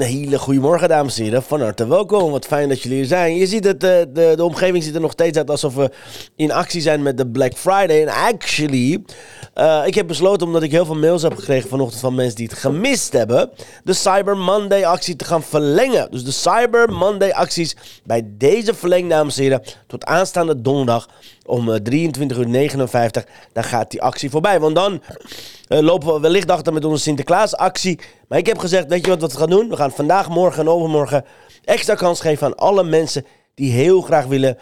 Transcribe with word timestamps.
Een 0.00 0.06
hele 0.06 0.38
goede 0.38 0.60
morgen, 0.60 0.88
dames 0.88 1.18
en 1.18 1.24
heren. 1.24 1.42
Van 1.42 1.60
harte 1.60 1.86
welkom. 1.86 2.30
Wat 2.30 2.46
fijn 2.46 2.68
dat 2.68 2.82
jullie 2.82 3.00
er 3.00 3.06
zijn. 3.06 3.36
Je 3.36 3.46
ziet 3.46 3.64
het, 3.64 3.80
de, 3.80 4.10
de, 4.12 4.32
de 4.36 4.44
omgeving 4.44 4.84
ziet 4.84 4.94
er 4.94 5.00
nog 5.00 5.12
steeds 5.12 5.38
uit 5.38 5.50
alsof 5.50 5.74
we 5.74 5.90
in 6.36 6.52
actie 6.52 6.80
zijn 6.80 7.02
met 7.02 7.16
de 7.16 7.26
Black 7.26 7.52
Friday. 7.54 8.02
En 8.02 8.08
actually, 8.08 9.02
uh, 9.54 9.82
ik 9.86 9.94
heb 9.94 10.06
besloten, 10.06 10.46
omdat 10.46 10.62
ik 10.62 10.70
heel 10.70 10.84
veel 10.84 10.94
mails 10.94 11.22
heb 11.22 11.34
gekregen 11.34 11.68
vanochtend 11.68 12.00
van 12.00 12.14
mensen 12.14 12.36
die 12.36 12.46
het 12.46 12.58
gemist 12.58 13.12
hebben, 13.12 13.50
de 13.84 13.92
Cyber 13.92 14.36
Monday 14.36 14.84
actie 14.84 15.16
te 15.16 15.24
gaan 15.24 15.42
verlengen. 15.42 16.10
Dus 16.10 16.24
de 16.24 16.30
Cyber 16.30 16.92
Monday 16.92 17.30
acties 17.30 17.76
bij 18.04 18.22
deze 18.26 18.74
verlenging, 18.74 19.10
dames 19.10 19.36
en 19.36 19.42
heren, 19.42 19.62
tot 19.86 20.04
aanstaande 20.04 20.60
donderdag 20.60 21.08
om 21.46 21.68
23.59 21.68 21.78
uur. 22.38 23.24
Dan 23.52 23.64
gaat 23.64 23.90
die 23.90 24.02
actie 24.02 24.30
voorbij. 24.30 24.60
Want 24.60 24.74
dan 24.74 25.02
lopen 25.68 26.14
we 26.14 26.20
wellicht 26.20 26.50
achter 26.50 26.72
met 26.72 26.84
onze 26.84 27.02
Sinterklaas-actie. 27.02 27.98
Maar 28.28 28.38
ik 28.38 28.46
heb 28.46 28.58
gezegd, 28.58 28.86
weet 28.86 29.04
je 29.04 29.16
wat 29.16 29.32
we 29.32 29.38
gaan 29.38 29.50
doen? 29.50 29.68
We 29.68 29.76
gaan 29.76 29.90
vandaag, 29.90 30.28
morgen 30.28 30.60
en 30.60 30.68
overmorgen 30.68 31.24
extra 31.64 31.94
kans 31.94 32.20
geven 32.20 32.46
aan 32.46 32.56
alle 32.56 32.84
mensen 32.84 33.26
die 33.54 33.72
heel 33.72 34.00
graag 34.00 34.26
willen 34.26 34.58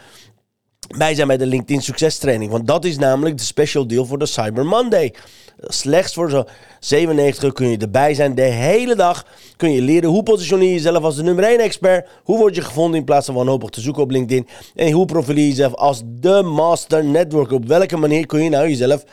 bij 0.97 1.15
zijn 1.15 1.27
bij 1.27 1.37
de 1.37 1.45
LinkedIn 1.45 1.81
succestraining. 1.81 2.51
Want 2.51 2.67
dat 2.67 2.85
is 2.85 2.97
namelijk 2.97 3.37
de 3.37 3.43
special 3.43 3.87
deal 3.87 4.05
voor 4.05 4.19
de 4.19 4.25
Cyber 4.25 4.65
Monday. 4.65 5.13
Slechts 5.59 6.13
voor 6.13 6.29
zo'n 6.29 6.47
97 6.79 7.53
kun 7.53 7.69
je 7.69 7.77
erbij 7.77 8.13
zijn. 8.13 8.35
De 8.35 8.41
hele 8.41 8.95
dag 8.95 9.25
kun 9.55 9.71
je 9.71 9.81
leren 9.81 10.09
hoe 10.09 10.23
positioneer 10.23 10.67
je 10.67 10.73
jezelf 10.73 11.03
als 11.03 11.15
de 11.15 11.23
nummer 11.23 11.43
1 11.43 11.59
expert. 11.59 12.07
Hoe 12.23 12.37
word 12.37 12.55
je 12.55 12.61
gevonden 12.61 12.99
in 12.99 13.05
plaats 13.05 13.25
van 13.25 13.35
wanhopig 13.35 13.69
te 13.69 13.81
zoeken 13.81 14.03
op 14.03 14.11
LinkedIn. 14.11 14.47
En 14.75 14.91
hoe 14.91 15.05
profileer 15.05 15.43
je 15.43 15.49
jezelf 15.49 15.73
als 15.73 16.01
de 16.05 16.43
master 16.43 17.05
networker. 17.05 17.55
Op 17.55 17.65
welke 17.65 17.97
manier 17.97 18.25
kun 18.25 18.43
je 18.43 18.49
nou 18.49 18.67
jezelf 18.67 19.03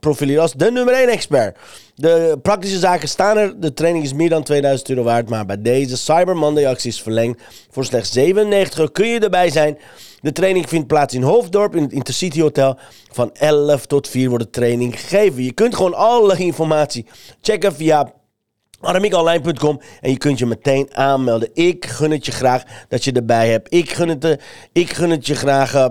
profileren 0.00 0.42
als 0.42 0.52
de 0.52 0.70
nummer 0.70 0.94
1 0.94 1.08
expert. 1.08 1.58
De 1.94 2.38
praktische 2.42 2.78
zaken 2.78 3.08
staan 3.08 3.38
er. 3.38 3.60
De 3.60 3.72
training 3.72 4.04
is 4.04 4.12
meer 4.12 4.28
dan 4.28 4.42
2000 4.42 4.88
euro 4.88 5.02
waard. 5.02 5.28
Maar 5.28 5.46
bij 5.46 5.62
deze 5.62 5.96
Cyber 5.96 6.36
Monday 6.36 6.66
actie 6.66 6.90
is 6.90 7.02
verlengd. 7.02 7.42
Voor 7.70 7.84
slechts 7.84 8.12
97 8.12 8.92
kun 8.92 9.08
je 9.08 9.18
erbij 9.18 9.50
zijn. 9.50 9.78
De 10.26 10.32
training 10.32 10.68
vindt 10.68 10.86
plaats 10.86 11.14
in 11.14 11.22
Hoofddorp 11.22 11.76
in 11.76 11.82
het 11.82 11.92
Intercity 11.92 12.40
Hotel. 12.40 12.78
Van 13.12 13.30
11 13.34 13.86
tot 13.86 14.08
4 14.08 14.28
wordt 14.28 14.44
de 14.44 14.50
training 14.50 15.00
gegeven. 15.00 15.42
Je 15.42 15.52
kunt 15.52 15.74
gewoon 15.74 15.94
alle 15.94 16.36
informatie 16.36 17.06
checken 17.40 17.74
via 17.74 18.12
aramikonline.com 18.80 19.80
en 20.00 20.10
je 20.10 20.16
kunt 20.16 20.38
je 20.38 20.46
meteen 20.46 20.94
aanmelden. 20.94 21.50
Ik 21.54 21.86
gun 21.86 22.10
het 22.10 22.26
je 22.26 22.32
graag 22.32 22.62
dat 22.88 23.04
je 23.04 23.12
erbij 23.12 23.50
hebt. 23.50 23.74
Ik 23.74 23.92
gun 23.92 24.08
het, 24.08 24.20
de, 24.20 24.38
ik 24.72 24.92
gun 24.92 25.10
het 25.10 25.26
je 25.26 25.34
graag 25.34 25.74
uh, 25.74 25.86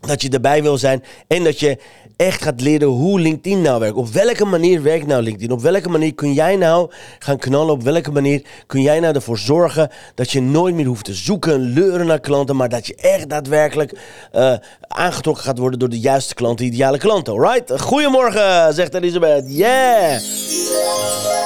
dat 0.00 0.22
je 0.22 0.28
erbij 0.28 0.62
wil 0.62 0.78
zijn 0.78 1.04
en 1.26 1.44
dat 1.44 1.60
je 1.60 1.78
echt 2.20 2.42
gaat 2.42 2.60
leren 2.60 2.88
hoe 2.88 3.20
LinkedIn 3.20 3.62
nou 3.62 3.80
werkt. 3.80 3.96
Op 3.96 4.08
welke 4.08 4.44
manier 4.44 4.82
werkt 4.82 5.06
nou 5.06 5.22
LinkedIn? 5.22 5.50
Op 5.50 5.60
welke 5.60 5.88
manier 5.88 6.14
kun 6.14 6.32
jij 6.32 6.56
nou 6.56 6.90
gaan 7.18 7.38
knallen? 7.38 7.72
Op 7.72 7.82
welke 7.82 8.10
manier 8.10 8.42
kun 8.66 8.82
jij 8.82 9.00
nou 9.00 9.14
ervoor 9.14 9.38
zorgen 9.38 9.90
dat 10.14 10.30
je 10.30 10.42
nooit 10.42 10.74
meer 10.74 10.86
hoeft 10.86 11.04
te 11.04 11.14
zoeken 11.14 11.52
en 11.52 11.60
leuren 11.60 12.06
naar 12.06 12.20
klanten, 12.20 12.56
maar 12.56 12.68
dat 12.68 12.86
je 12.86 12.94
echt 12.94 13.28
daadwerkelijk 13.28 13.98
uh, 14.34 14.54
aangetrokken 14.80 15.44
gaat 15.44 15.58
worden 15.58 15.78
door 15.78 15.88
de 15.88 16.00
juiste 16.00 16.34
klanten, 16.34 16.66
ideale 16.66 16.98
klanten. 16.98 17.32
Alright? 17.32 17.80
Goedemorgen, 17.80 18.74
zegt 18.74 18.94
Elisabeth. 18.94 19.44
Yeah! 19.46 20.20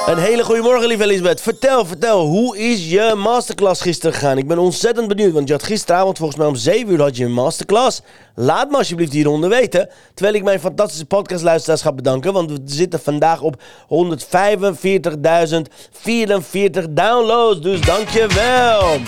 Een 0.07 0.19
hele 0.19 0.45
goede 0.45 0.63
morgen, 0.63 0.87
lieve 0.87 1.03
Elisabeth. 1.03 1.41
Vertel, 1.41 1.85
vertel, 1.85 2.27
hoe 2.27 2.59
is 2.59 2.91
je 2.91 3.15
masterclass 3.17 3.81
gisteren 3.81 4.15
gegaan? 4.15 4.39
Ik 4.39 4.49
ben 4.49 4.59
ontzettend 4.59 5.09
benieuwd, 5.09 5.33
want 5.33 5.49
je 5.49 5.55
had 5.55 5.63
gisteravond 5.63 6.19
volgens 6.19 6.39
mij 6.39 6.49
om 6.49 6.57
7 6.57 6.93
uur 6.93 7.01
had 7.01 7.17
je 7.17 7.25
een 7.25 7.33
masterclass. 7.33 8.01
Laat 8.35 8.71
me 8.71 8.77
alsjeblieft 8.77 9.13
hieronder 9.13 9.51
weten. 9.51 9.89
Terwijl 10.15 10.37
ik 10.37 10.45
mijn 10.45 10.61
fantastische 10.65 11.07
podcastluisteraars 11.07 11.83
ga 11.83 11.93
bedanken. 11.93 12.33
Want 12.33 12.51
we 12.51 12.59
zitten 12.65 13.01
vandaag 13.01 13.41
op 13.41 13.63
145.044 13.89 13.95
downloads. 16.91 17.61
Dus 17.61 17.81
dankjewel. 17.81 18.99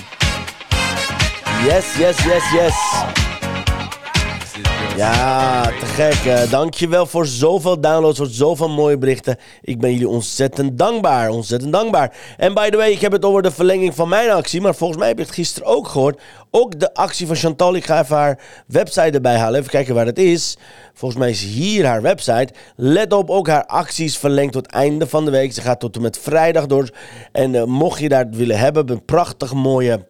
Yes, 1.65 1.97
yes, 1.99 2.25
yes, 2.25 2.51
yes. 2.53 2.75
Ja, 4.97 5.63
te 5.63 5.87
gek. 5.87 6.25
Uh, 6.25 6.51
dankjewel 6.51 7.07
voor 7.07 7.27
zoveel 7.27 7.81
downloads, 7.81 8.19
voor 8.19 8.27
zoveel 8.27 8.69
mooie 8.69 8.99
berichten. 8.99 9.37
Ik 9.63 9.81
ben 9.81 9.93
jullie 9.93 10.09
ontzettend 10.09 10.79
dankbaar, 10.79 11.29
ontzettend 11.29 11.73
dankbaar. 11.73 12.17
En 12.37 12.55
by 12.55 12.71
the 12.71 12.77
way, 12.77 12.91
ik 12.91 13.01
heb 13.01 13.13
het 13.13 13.25
over 13.25 13.43
de 13.43 13.51
verlenging 13.51 13.95
van 13.95 14.09
mijn 14.09 14.31
actie, 14.31 14.61
maar 14.61 14.75
volgens 14.75 14.99
mij 14.99 15.09
heb 15.09 15.17
je 15.19 15.25
het 15.25 15.33
gisteren 15.33 15.69
ook 15.69 15.89
gehoord. 15.89 16.21
Ook 16.51 16.81
de 16.81 16.95
actie 16.95 17.27
van 17.27 17.37
Chantal, 17.37 17.75
ik 17.75 17.85
ga 17.85 18.03
even 18.03 18.17
haar 18.17 18.41
website 18.67 19.11
erbij 19.11 19.37
halen, 19.37 19.59
even 19.59 19.71
kijken 19.71 19.95
waar 19.95 20.07
het 20.07 20.19
is. 20.19 20.57
Volgens 20.95 21.21
mij 21.21 21.31
is 21.31 21.43
hier 21.43 21.87
haar 21.87 22.03
website. 22.03 22.53
Let 22.77 23.13
op, 23.13 23.31
ook 23.31 23.49
haar 23.49 23.67
acties 23.67 24.19
verlengd 24.19 24.53
tot 24.53 24.67
einde 24.67 25.07
van 25.07 25.25
de 25.25 25.31
week. 25.31 25.53
Ze 25.53 25.61
gaat 25.61 25.81
tot 25.81 25.97
en 25.97 26.03
met 26.03 26.19
vrijdag 26.19 26.67
door. 26.67 26.91
En 27.33 27.55
uh, 27.55 27.65
mocht 27.65 28.01
je 28.01 28.09
daar 28.09 28.29
willen 28.31 28.59
hebben, 28.59 28.91
een 28.91 29.05
prachtig 29.05 29.55
mooie 29.55 30.07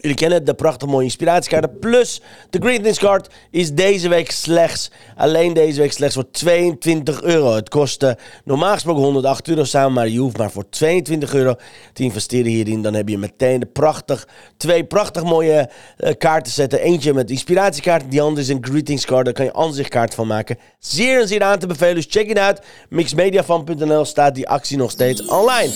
Jullie 0.00 0.16
kennen 0.16 0.44
de 0.44 0.54
prachtige 0.54 0.90
mooie 0.90 1.04
inspiratiekaarten. 1.04 1.78
Plus 1.78 2.20
de 2.50 2.58
Greatness 2.58 2.98
Card 2.98 3.34
is 3.50 3.72
deze 3.72 4.08
week 4.08 4.30
slechts, 4.30 4.90
alleen 5.16 5.52
deze 5.52 5.80
week 5.80 5.92
slechts 5.92 6.14
voor 6.14 6.30
22 6.30 7.22
euro. 7.22 7.54
Het 7.54 7.68
kostte 7.68 8.18
normaal 8.44 8.72
gesproken 8.72 9.02
108 9.02 9.48
euro 9.48 9.64
samen, 9.64 9.92
maar 9.92 10.08
je 10.08 10.18
hoeft 10.18 10.36
maar 10.36 10.50
voor 10.50 10.68
22 10.68 11.34
euro 11.34 11.54
te 11.92 12.02
investeren 12.02 12.50
hierin. 12.50 12.82
Dan 12.82 12.94
heb 12.94 13.08
je 13.08 13.18
meteen 13.18 13.60
de 13.60 13.66
prachtig, 13.66 14.28
twee 14.56 14.84
prachtig 14.84 15.24
mooie 15.24 15.70
uh, 15.98 16.10
kaarten 16.18 16.52
zetten. 16.52 16.80
Eentje 16.80 17.14
met 17.14 17.30
inspiratiekaart, 17.30 18.10
die 18.10 18.22
andere 18.22 18.40
is 18.40 18.48
een 18.48 18.64
Greetings 18.64 19.04
Card. 19.04 19.24
Daar 19.24 19.34
kan 19.34 19.44
je 19.44 19.54
aanzichtkaart 19.54 20.14
van 20.14 20.26
maken. 20.26 20.58
Zeer 20.78 21.20
en 21.20 21.28
zeer 21.28 21.42
aan 21.42 21.58
te 21.58 21.66
bevelen, 21.66 21.94
dus 21.94 22.06
check 22.08 22.28
it 22.28 22.38
out. 22.38 22.60
Mixmediafan.nl 22.88 24.04
staat 24.04 24.34
die 24.34 24.48
actie 24.48 24.76
nog 24.76 24.90
steeds 24.90 25.24
online. 25.24 25.72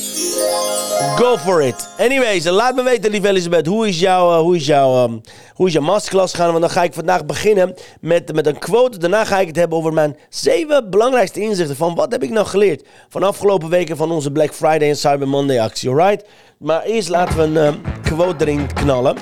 Go 1.00 1.36
for 1.36 1.62
it. 1.62 1.88
Anyways, 1.98 2.44
laat 2.44 2.74
me 2.74 2.82
weten, 2.82 3.10
lieve 3.10 3.28
Elisabeth, 3.28 3.66
hoe 3.66 3.88
is 3.88 4.00
jouw, 4.00 4.09
uh, 4.18 4.38
hoe 4.38 4.56
is 4.56 4.66
jouw, 4.66 5.04
um, 5.04 5.20
hoe 5.54 5.66
is 5.66 5.72
jouw 5.72 5.82
masterclass 5.82 6.34
gaan? 6.34 6.48
Want 6.48 6.60
dan 6.60 6.70
ga 6.70 6.82
ik 6.82 6.94
vandaag 6.94 7.26
beginnen 7.26 7.74
met, 8.00 8.34
met 8.34 8.46
een 8.46 8.58
quote. 8.58 8.98
Daarna 8.98 9.24
ga 9.24 9.38
ik 9.38 9.46
het 9.46 9.56
hebben 9.56 9.78
over 9.78 9.92
mijn 9.92 10.16
zeven 10.28 10.90
belangrijkste 10.90 11.40
inzichten 11.40 11.76
van 11.76 11.94
wat 11.94 12.12
heb 12.12 12.22
ik 12.22 12.30
nou 12.30 12.46
geleerd 12.46 12.86
van 13.08 13.22
afgelopen 13.22 13.68
weken 13.68 13.96
van 13.96 14.10
onze 14.10 14.30
Black 14.30 14.54
Friday 14.54 14.88
en 14.88 14.96
Cyber 14.96 15.28
Monday 15.28 15.60
actie, 15.60 15.88
alright? 15.88 16.28
Maar 16.58 16.82
eerst 16.82 17.08
laten 17.08 17.36
we 17.36 17.42
een 17.42 17.56
um, 17.56 17.82
quote 18.02 18.44
erin 18.44 18.72
knallen. 18.72 19.16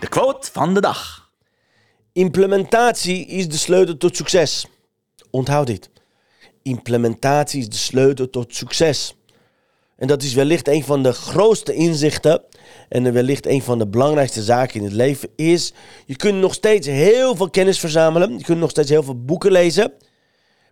De 0.00 0.08
quote 0.08 0.48
van 0.52 0.74
de 0.74 0.80
dag. 0.80 1.28
Implementatie 2.12 3.26
is 3.26 3.48
de 3.48 3.56
sleutel 3.56 3.96
tot 3.96 4.16
succes. 4.16 4.66
Onthoud 5.34 5.66
dit. 5.66 5.90
Implementatie 6.62 7.60
is 7.60 7.68
de 7.68 7.76
sleutel 7.76 8.30
tot 8.30 8.54
succes. 8.54 9.16
En 9.96 10.06
dat 10.06 10.22
is 10.22 10.34
wellicht 10.34 10.68
een 10.68 10.84
van 10.84 11.02
de 11.02 11.12
grootste 11.12 11.74
inzichten 11.74 12.42
en 12.88 13.12
wellicht 13.12 13.46
een 13.46 13.62
van 13.62 13.78
de 13.78 13.86
belangrijkste 13.86 14.42
zaken 14.42 14.78
in 14.78 14.84
het 14.84 14.92
leven 14.92 15.28
is, 15.36 15.72
je 16.06 16.16
kunt 16.16 16.38
nog 16.38 16.54
steeds 16.54 16.86
heel 16.86 17.36
veel 17.36 17.50
kennis 17.50 17.78
verzamelen, 17.78 18.38
je 18.38 18.44
kunt 18.44 18.58
nog 18.58 18.70
steeds 18.70 18.90
heel 18.90 19.02
veel 19.02 19.24
boeken 19.24 19.52
lezen, 19.52 19.92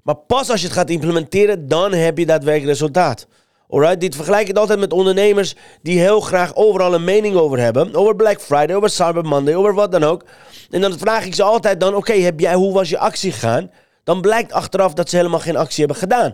maar 0.03 0.17
pas 0.17 0.51
als 0.51 0.61
je 0.61 0.67
het 0.67 0.77
gaat 0.77 0.91
implementeren, 0.91 1.69
dan 1.69 1.93
heb 1.93 2.19
je 2.19 2.27
daadwerkelijk 2.27 2.71
resultaat. 2.71 3.27
Alright, 3.69 4.01
dit 4.01 4.15
vergelijk 4.15 4.49
ik 4.49 4.57
altijd 4.57 4.79
met 4.79 4.93
ondernemers 4.93 5.55
die 5.83 5.99
heel 5.99 6.21
graag 6.21 6.57
overal 6.57 6.95
een 6.95 7.05
mening 7.05 7.37
over 7.37 7.59
hebben. 7.59 7.95
Over 7.95 8.17
Black 8.17 8.41
Friday, 8.41 8.77
over 8.77 8.91
Cyber 8.91 9.25
Monday, 9.25 9.55
over 9.55 9.75
wat 9.75 9.93
dan 9.93 10.05
ook. 10.05 10.25
En 10.71 10.81
dan 10.81 10.99
vraag 10.99 11.25
ik 11.25 11.35
ze 11.35 11.43
altijd 11.43 11.81
dan, 11.81 11.95
oké, 11.95 12.13
heb 12.13 12.41
jij, 12.41 12.55
hoe 12.55 12.73
was 12.73 12.89
je 12.89 12.99
actie 12.99 13.33
gegaan? 13.33 13.71
Dan 14.05 14.21
blijkt 14.21 14.53
achteraf 14.53 14.95
dat 14.95 15.11
ze 15.11 15.17
helemaal 15.17 15.41
geen 15.41 15.57
actie 15.57 15.79
hebben 15.79 15.97
gedaan. 15.97 16.33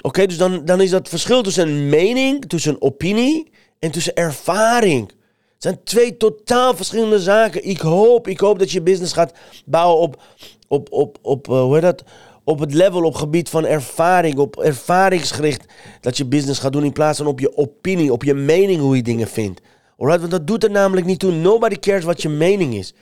Oké, 0.00 0.26
dus 0.26 0.36
dan, 0.36 0.64
dan 0.64 0.80
is 0.80 0.90
dat 0.90 1.08
verschil 1.08 1.42
tussen 1.42 1.68
een 1.68 1.88
mening, 1.88 2.48
tussen 2.48 2.72
een 2.72 2.82
opinie 2.82 3.50
en 3.78 3.90
tussen 3.90 4.14
ervaring. 4.14 5.08
Het 5.08 5.62
zijn 5.62 5.84
twee 5.84 6.16
totaal 6.16 6.76
verschillende 6.76 7.20
zaken. 7.20 7.68
Ik 7.68 7.80
hoop, 7.80 8.28
ik 8.28 8.40
hoop 8.40 8.58
dat 8.58 8.70
je 8.70 8.82
business 8.82 9.12
gaat 9.12 9.32
bouwen 9.64 10.00
op, 10.00 10.22
op, 10.68 10.92
op, 10.92 11.18
op 11.22 11.48
uh, 11.48 11.60
hoe 11.60 11.74
heet 11.74 11.82
dat? 11.82 12.04
op 12.44 12.58
het 12.58 12.74
level, 12.74 13.02
op 13.02 13.14
gebied 13.14 13.48
van 13.48 13.66
ervaring, 13.66 14.38
op 14.38 14.56
ervaringsgericht 14.56 15.64
dat 16.00 16.16
je 16.16 16.26
business 16.26 16.60
gaat 16.60 16.72
doen 16.72 16.84
in 16.84 16.92
plaats 16.92 17.18
van 17.18 17.26
op 17.26 17.40
je 17.40 17.56
opinie, 17.56 18.12
op 18.12 18.22
je 18.22 18.34
mening 18.34 18.80
hoe 18.80 18.96
je 18.96 19.02
dingen 19.02 19.28
vindt. 19.28 19.60
Alright, 19.96 20.20
want 20.20 20.32
dat 20.32 20.46
doet 20.46 20.64
er 20.64 20.70
namelijk 20.70 21.06
niet 21.06 21.18
toe. 21.18 21.32
Nobody 21.32 21.76
cares 21.76 22.04
wat 22.04 22.22
je 22.22 22.28
mening 22.28 22.74
is. 22.74 22.94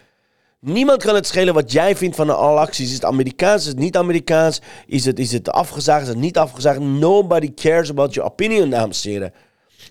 Niemand 0.61 1.03
kan 1.03 1.15
het 1.15 1.27
schelen 1.27 1.55
wat 1.55 1.73
jij 1.73 1.97
vindt 1.97 2.17
van 2.17 2.37
alle 2.37 2.61
acties. 2.61 2.89
Is 2.89 2.95
het 2.95 3.05
Amerikaans, 3.05 3.63
is 3.63 3.69
het 3.69 3.79
niet 3.79 3.97
Amerikaans? 3.97 4.61
Is 4.87 5.05
het, 5.05 5.19
is 5.19 5.33
het 5.33 5.51
afgezaagd, 5.51 6.03
is 6.03 6.09
het 6.09 6.19
niet 6.19 6.39
afgezaagd? 6.39 6.79
Nobody 6.81 7.55
cares 7.55 7.91
about 7.91 8.15
your 8.15 8.31
opinion, 8.31 8.71
dames 8.71 9.05
en 9.05 9.11
heren. 9.11 9.33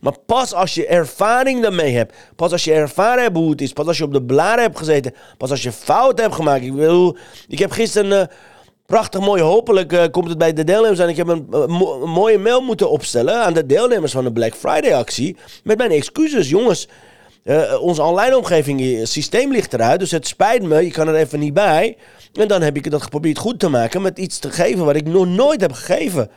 Maar 0.02 0.20
pas 0.26 0.54
als 0.54 0.74
je 0.74 0.88
ervaring 0.88 1.62
daarmee 1.62 1.96
hebt, 1.96 2.16
pas 2.36 2.52
als 2.52 2.64
je 2.64 2.74
ervaren 2.74 3.24
hebt 3.24 3.36
hoe 3.36 3.50
het 3.52 3.62
is, 3.62 3.74
pas 3.74 3.88
als 3.88 3.98
je 3.98 4.04
op 4.04 4.14
de 4.14 4.24
blaren 4.24 4.64
hebt 4.64 4.78
gezeten, 4.78 5.14
pas 5.38 5.52
als 5.52 5.64
je 5.64 5.72
fouten 5.72 6.24
hebt 6.24 6.36
gemaakt. 6.36 6.64
Ik, 6.64 6.74
ik 7.48 7.60
heb 7.60 7.72
gisteren 7.72 8.12
uh, 8.12 8.36
prachtig 8.86 9.22
mooi, 9.22 9.42
hopelijk 9.42 9.94
uh, 9.94 10.04
komt 10.12 10.30
het 10.30 10.38
bij 10.38 10.54
de 10.54 10.64
deelnemers 10.64 11.00
aan. 11.00 11.10
Ik 11.10 11.18
heb 11.18 11.28
een, 11.28 11.48
uh, 11.52 11.68
mooie 12.06 12.38
mail 12.38 12.62
moeten 12.62 12.90
opstellen 12.90 13.44
aan 13.44 13.54
de 13.54 13.66
deelnemers 13.66 14.12
van 14.12 14.24
de 14.24 14.32
Black 14.32 14.54
Friday 14.54 14.96
actie 14.96 15.38
met 15.64 15.78
mijn 15.78 15.92
excuses. 15.92 16.50
Jongens, 16.50 16.88
uh, 17.48 17.82
onze 17.82 18.04
online 18.04 18.38
omgeving, 18.38 19.00
het 19.00 19.10
systeem 19.10 19.52
ligt 19.52 19.74
eruit, 19.74 20.00
dus 20.00 20.12
het 20.12 20.28
spijt 20.28 20.64
me, 20.64 20.84
je 20.84 20.92
kan 20.92 21.08
er 21.08 21.16
even 21.16 21.40
niet 21.40 21.54
bij. 21.54 21.98
En 22.34 22.48
dan 22.48 22.62
heb 22.62 22.76
ik 22.76 22.92
dat 22.92 23.02
geprobeerd 23.02 23.38
goed 23.38 23.60
te 23.60 23.70
maken 23.70 24.02
met 24.02 24.20
iets 24.20 24.40
te 24.40 24.50
geven 24.50 24.86
wat 24.86 24.96
ik 24.96 25.08
nog 25.08 25.28
nooit 25.28 25.62
heb 25.62 25.72
gegeven. 25.72 26.30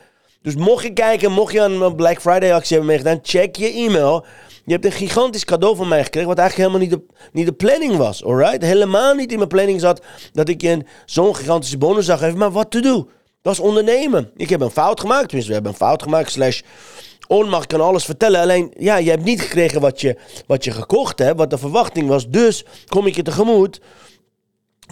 Dus 0.42 0.54
mocht 0.54 0.82
je 0.82 0.92
kijken, 0.92 1.32
mocht 1.32 1.52
je 1.52 1.62
aan 1.62 1.82
een 1.82 1.94
Black 1.94 2.20
Friday 2.20 2.52
actie 2.52 2.76
hebben 2.76 2.94
meegedaan, 2.94 3.18
check 3.22 3.56
je 3.56 3.72
e-mail. 3.72 4.24
Je 4.64 4.72
hebt 4.72 4.84
een 4.84 4.92
gigantisch 4.92 5.44
cadeau 5.44 5.76
van 5.76 5.88
mij 5.88 6.04
gekregen, 6.04 6.28
wat 6.28 6.38
eigenlijk 6.38 6.70
helemaal 6.70 6.88
niet 6.88 7.08
de, 7.08 7.14
niet 7.32 7.56
planning 7.56 7.96
was, 7.96 8.24
alright? 8.24 8.62
Helemaal 8.62 9.14
niet 9.14 9.30
in 9.30 9.36
mijn 9.36 9.48
planning 9.48 9.80
zat 9.80 10.02
dat 10.32 10.48
ik 10.48 10.60
je 10.60 10.84
zo'n 11.04 11.36
gigantische 11.36 11.78
bonus 11.78 12.06
zou 12.06 12.18
geven, 12.18 12.38
maar 12.38 12.50
wat 12.50 12.70
te 12.70 12.80
doen? 12.80 13.08
Dat 13.42 13.52
is 13.52 13.60
ondernemen. 13.60 14.30
Ik 14.36 14.48
heb 14.48 14.60
een 14.60 14.70
fout 14.70 15.00
gemaakt, 15.00 15.24
tenminste, 15.24 15.48
we 15.48 15.54
hebben 15.54 15.72
een 15.72 15.86
fout 15.86 16.02
gemaakt, 16.02 16.30
slash 16.30 16.60
onmacht 17.30 17.66
kan 17.66 17.80
alles 17.80 18.04
vertellen. 18.04 18.40
Alleen, 18.40 18.72
ja, 18.78 18.96
je 18.96 19.10
hebt 19.10 19.24
niet 19.24 19.40
gekregen 19.40 19.80
wat 19.80 20.00
je, 20.00 20.16
wat 20.46 20.64
je 20.64 20.70
gekocht 20.70 21.18
hebt, 21.18 21.38
wat 21.38 21.50
de 21.50 21.58
verwachting 21.58 22.08
was. 22.08 22.28
Dus 22.28 22.64
kom 22.88 23.06
ik 23.06 23.16
je 23.16 23.22
tegemoet 23.22 23.80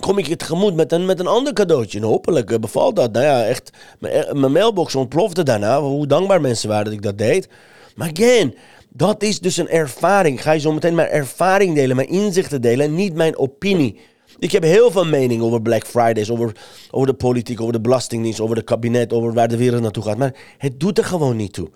kom 0.01 0.19
ik 0.19 0.27
je 0.27 0.37
tegemoet 0.37 0.75
met 0.75 0.93
een, 0.93 1.07
met 1.07 1.21
een 1.21 1.27
ander 1.27 1.53
cadeautje. 1.53 1.99
En 1.99 2.05
hopelijk 2.05 2.51
eh, 2.51 2.59
bevalt 2.59 2.97
dat. 2.97 3.13
Nou 3.13 3.25
ja, 3.25 3.45
echt, 3.45 3.71
mijn 3.99 4.25
eh, 4.25 4.47
mailbox 4.47 4.95
ontplofte 4.95 5.43
daarna. 5.43 5.81
Hoe 5.81 6.07
dankbaar 6.07 6.41
mensen 6.41 6.69
waren 6.69 6.85
dat 6.85 6.93
ik 6.93 7.03
dat 7.03 7.19
deed. 7.19 7.49
Maar 7.95 8.11
again, 8.17 8.55
dat 8.89 9.23
is 9.23 9.41
dus 9.41 9.57
een 9.57 9.69
ervaring. 9.69 10.43
ga 10.43 10.53
je 10.53 10.61
zo 10.61 10.73
meteen 10.73 10.95
mijn 10.95 11.09
ervaring 11.09 11.75
delen, 11.75 11.97
mijn 11.97 12.09
inzichten 12.09 12.61
delen, 12.61 12.95
niet 12.95 13.15
mijn 13.15 13.39
opinie. 13.39 14.01
Ik 14.39 14.53
heb 14.53 14.63
heel 14.63 14.91
veel 14.91 15.05
mening 15.05 15.43
over 15.43 15.63
Black 15.63 15.87
Fridays, 15.87 16.31
over, 16.31 16.53
over 16.91 17.07
de 17.07 17.15
politiek, 17.15 17.61
over 17.61 17.73
de 17.73 17.81
belastingdienst, 17.81 18.41
over 18.41 18.57
het 18.57 18.65
kabinet, 18.65 19.13
over 19.13 19.33
waar 19.33 19.49
de 19.49 19.57
wereld 19.57 19.83
naartoe 19.83 20.03
gaat. 20.03 20.17
Maar 20.17 20.35
het 20.59 20.81
doet 20.81 20.99
er 20.99 21.05
gewoon 21.05 21.37
niet 21.37 21.53
toe. 21.53 21.71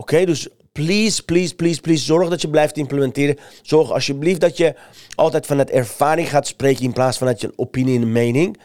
Oké, 0.00 0.24
dus 0.24 0.48
please, 0.72 1.22
please, 1.22 1.54
please, 1.54 1.80
please, 1.80 2.04
zorg 2.04 2.28
dat 2.28 2.40
je 2.40 2.48
blijft 2.48 2.76
implementeren. 2.76 3.36
Zorg 3.62 3.92
alsjeblieft 3.92 4.40
dat 4.40 4.56
je 4.56 4.74
altijd 5.14 5.46
vanuit 5.46 5.70
ervaring 5.70 6.28
gaat 6.28 6.46
spreken 6.46 6.84
in 6.84 6.92
plaats 6.92 7.18
van 7.18 7.26
dat 7.26 7.40
je 7.40 7.52
opinie 7.56 8.00
en 8.00 8.12
mening. 8.12 8.60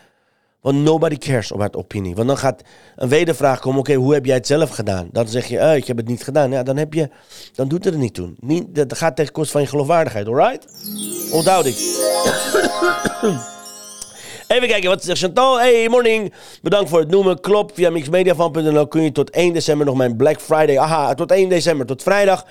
Want 0.62 0.78
nobody 0.78 1.18
cares 1.18 1.54
about 1.54 1.76
opinie. 1.76 2.16
Want 2.16 2.28
dan 2.28 2.38
gaat 2.38 2.62
een 2.96 3.10
wedervraag 3.10 3.60
komen: 3.60 3.80
oké, 3.80 3.94
hoe 3.94 4.14
heb 4.14 4.26
jij 4.26 4.36
het 4.36 4.48
zelf 4.48 4.70
gedaan? 4.70 5.10
Dan 5.12 5.28
zeg 5.28 5.46
je: 5.46 5.58
uh, 5.58 5.76
ik 5.76 5.88
heb 5.88 5.98
het 5.98 6.08
niet 6.08 6.24
gedaan. 6.24 6.52
Ja, 6.52 6.64
dan, 6.64 6.78
heb 6.78 6.94
je, 6.94 7.10
dan 7.54 7.68
doet 7.68 7.84
het 7.86 7.94
er 7.94 8.00
niet 8.00 8.14
toe. 8.14 8.34
Niet, 8.40 8.76
dat 8.76 8.98
gaat 8.98 9.16
ten 9.16 9.32
koste 9.32 9.52
van 9.52 9.62
je 9.62 9.68
geloofwaardigheid, 9.68 10.28
alright? 10.28 10.68
Onthoud 11.32 11.66
ik. 11.66 11.78
Even 14.48 14.68
kijken, 14.68 14.90
wat 14.90 15.04
zegt 15.04 15.20
Chantal? 15.20 15.60
Hey, 15.60 15.90
morning. 15.90 16.34
Bedankt 16.62 16.90
voor 16.90 17.00
het 17.00 17.10
noemen. 17.10 17.40
Klopt, 17.40 17.74
via 17.74 17.90
mixmediafan.nl 17.90 18.88
kun 18.88 19.02
je 19.02 19.12
tot 19.12 19.30
1 19.30 19.54
december 19.54 19.86
nog 19.86 19.96
mijn 19.96 20.16
Black 20.16 20.42
Friday... 20.42 20.78
Aha, 20.78 21.14
tot 21.14 21.32
1 21.32 21.50
december, 21.50 21.86
tot 21.86 22.04
vrijdag... 22.04 22.46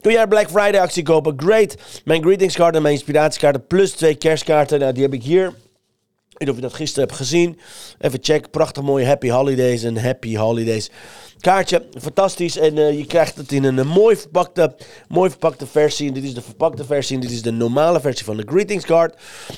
Kun 0.00 0.12
jij 0.12 0.26
Black 0.26 0.50
Friday 0.50 0.80
actie 0.80 1.02
kopen? 1.02 1.34
Great. 1.36 1.76
Mijn 2.04 2.22
greetingskaart 2.22 2.74
en 2.74 2.82
mijn 2.82 2.94
inspiratiekaarten 2.94 3.66
plus 3.66 3.90
twee 3.90 4.14
kerstkaarten. 4.14 4.78
Nou, 4.78 4.92
die 4.92 5.02
heb 5.02 5.12
ik 5.12 5.22
hier. 5.22 5.46
Ik 5.46 5.52
weet 6.28 6.38
niet 6.38 6.48
of 6.48 6.54
je 6.54 6.60
dat 6.60 6.74
gisteren 6.74 7.08
hebt 7.08 7.20
gezien. 7.20 7.58
Even 7.98 8.18
check. 8.22 8.50
Prachtig 8.50 8.82
mooie 8.82 9.06
Happy 9.06 9.28
Holidays 9.30 9.82
en 9.82 9.96
Happy 9.96 10.36
Holidays 10.36 10.90
kaartje. 11.40 11.82
Fantastisch. 12.00 12.58
En 12.58 12.76
uh, 12.76 12.98
je 12.98 13.06
krijgt 13.06 13.36
het 13.36 13.52
in 13.52 13.64
een, 13.64 13.78
een, 13.78 13.86
mooi, 13.86 14.16
verpakte, 14.16 14.74
mooi 15.08 15.30
verpakte 15.30 15.66
versie. 15.66 16.08
En 16.08 16.14
dit 16.14 16.24
is 16.24 16.34
de 16.34 16.42
verpakte 16.42 16.84
versie. 16.84 17.14
En 17.14 17.22
dit 17.22 17.30
is 17.30 17.42
de 17.42 17.50
normale 17.50 18.00
versie 18.00 18.24
van 18.24 18.36
de 18.36 18.42
greetings 18.46 18.84
card. 18.84 19.14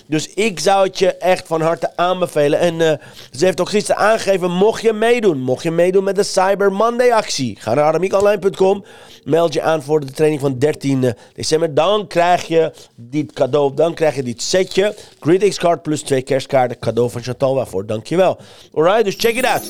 Dus 0.07 0.35
ik 0.35 0.61
zou 0.61 0.87
het 0.87 0.99
je 0.99 1.15
echt 1.15 1.47
van 1.47 1.61
harte 1.61 1.97
aanbevelen. 1.97 2.59
En 2.59 2.75
uh, 2.75 2.93
ze 3.31 3.45
heeft 3.45 3.61
ook 3.61 3.69
gisteren 3.69 4.01
aangegeven, 4.01 4.51
mocht 4.51 4.83
je 4.83 4.93
meedoen. 4.93 5.41
Mocht 5.41 5.63
je 5.63 5.71
meedoen 5.71 6.05
met 6.05 6.17
de 6.17 6.23
Cyber 6.23 6.73
Monday 6.73 7.13
actie. 7.13 7.57
Ga 7.61 7.75
naar 7.75 7.85
aramiekonline.com. 7.85 8.85
Meld 9.25 9.53
je 9.53 9.63
aan 9.63 9.83
voor 9.83 10.01
de 10.01 10.13
training 10.13 10.41
van 10.41 10.59
13 10.59 11.05
eh, 11.05 11.13
december. 11.35 11.75
Dan 11.75 12.07
krijg 12.07 12.47
je 12.47 12.73
dit 12.95 13.33
cadeau. 13.33 13.75
Dan 13.75 13.95
krijg 13.95 14.15
je 14.15 14.23
dit 14.23 14.43
setje. 14.43 14.95
Greetings 15.21 15.59
card 15.59 15.83
plus 15.83 16.03
twee 16.03 16.23
kerstkaarten. 16.23 16.79
Cadeau 16.79 17.11
van 17.11 17.23
Chantal 17.23 17.55
waarvoor. 17.55 17.87
Dankjewel. 17.87 18.39
Alright, 18.75 19.05
dus 19.05 19.15
check 19.19 19.37
it 19.37 19.45
out. 19.45 19.63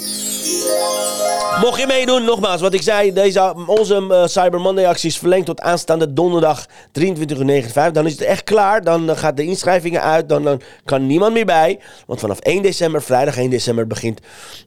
Mocht 1.60 1.80
je 1.80 1.86
meedoen, 1.86 2.24
nogmaals, 2.24 2.60
wat 2.60 2.74
ik 2.74 2.82
zei, 2.82 3.12
deze, 3.12 3.54
onze 3.66 4.06
uh, 4.10 4.26
Cyber 4.26 4.60
Monday 4.60 4.86
actie 4.86 5.08
is 5.08 5.18
verlengd 5.18 5.46
tot 5.46 5.60
aanstaande 5.60 6.12
donderdag 6.12 6.66
23 6.92 7.38
uur 7.38 7.92
Dan 7.92 8.06
is 8.06 8.12
het 8.12 8.22
echt 8.22 8.44
klaar, 8.44 8.82
dan 8.82 9.10
uh, 9.10 9.16
gaat 9.16 9.36
de 9.36 9.44
inschrijvingen 9.44 10.02
uit, 10.02 10.28
dan, 10.28 10.42
dan, 10.42 10.60
kan 10.84 11.06
niemand 11.06 11.32
meer 11.32 11.44
bij. 11.44 11.80
Want 12.06 12.20
vanaf 12.20 12.38
1 12.38 12.62
december, 12.62 13.02
vrijdag 13.02 13.36
1 13.36 13.50
december, 13.50 13.86
begint 13.86 14.20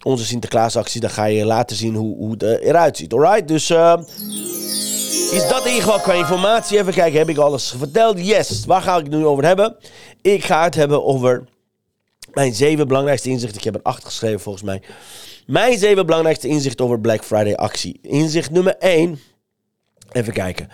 onze 0.04 0.26
Sinterklaasactie. 0.26 1.02
Dan 1.02 1.10
ga 1.10 1.26
je 1.26 1.46
laten 1.46 1.76
zien 1.76 1.96
hoe, 1.96 2.16
hoe 2.18 2.32
het 2.32 2.44
eruit 2.44 2.98
ziet, 2.98 3.14
alright? 3.14 3.48
Dus... 3.48 3.74
Is 5.32 5.48
dat 5.48 5.66
in 5.66 5.72
ieder 5.72 5.84
geval 5.84 6.00
qua 6.00 6.14
informatie? 6.14 6.80
Even 6.80 6.94
kijken, 6.94 7.20
heb 7.20 7.30
ik 7.30 7.38
alles 7.38 7.74
verteld? 7.78 8.28
Yes. 8.28 8.66
Waar 8.66 8.82
ga 8.82 8.98
ik 8.98 9.04
het 9.04 9.14
nu 9.14 9.26
over 9.26 9.46
hebben? 9.46 9.76
Ik 10.22 10.46
ga 10.46 10.64
het 10.64 10.76
hebben 10.76 11.06
over 11.06 11.44
mijn 12.36 12.54
zeven 12.54 12.88
belangrijkste 12.88 13.30
inzichten. 13.30 13.58
Ik 13.58 13.64
heb 13.64 13.76
er 13.76 13.82
acht 13.82 14.06
geschreven 14.06 14.40
volgens 14.40 14.64
mij. 14.64 14.82
Mijn 15.46 15.78
zeven 15.78 16.06
belangrijkste 16.06 16.48
inzichten 16.48 16.86
over 16.86 17.00
Black 17.00 17.24
Friday 17.24 17.56
actie. 17.56 18.00
Inzicht 18.02 18.52
nummer 18.52 18.78
1. 18.78 19.20
Even 20.12 20.34
kijken. 20.34 20.70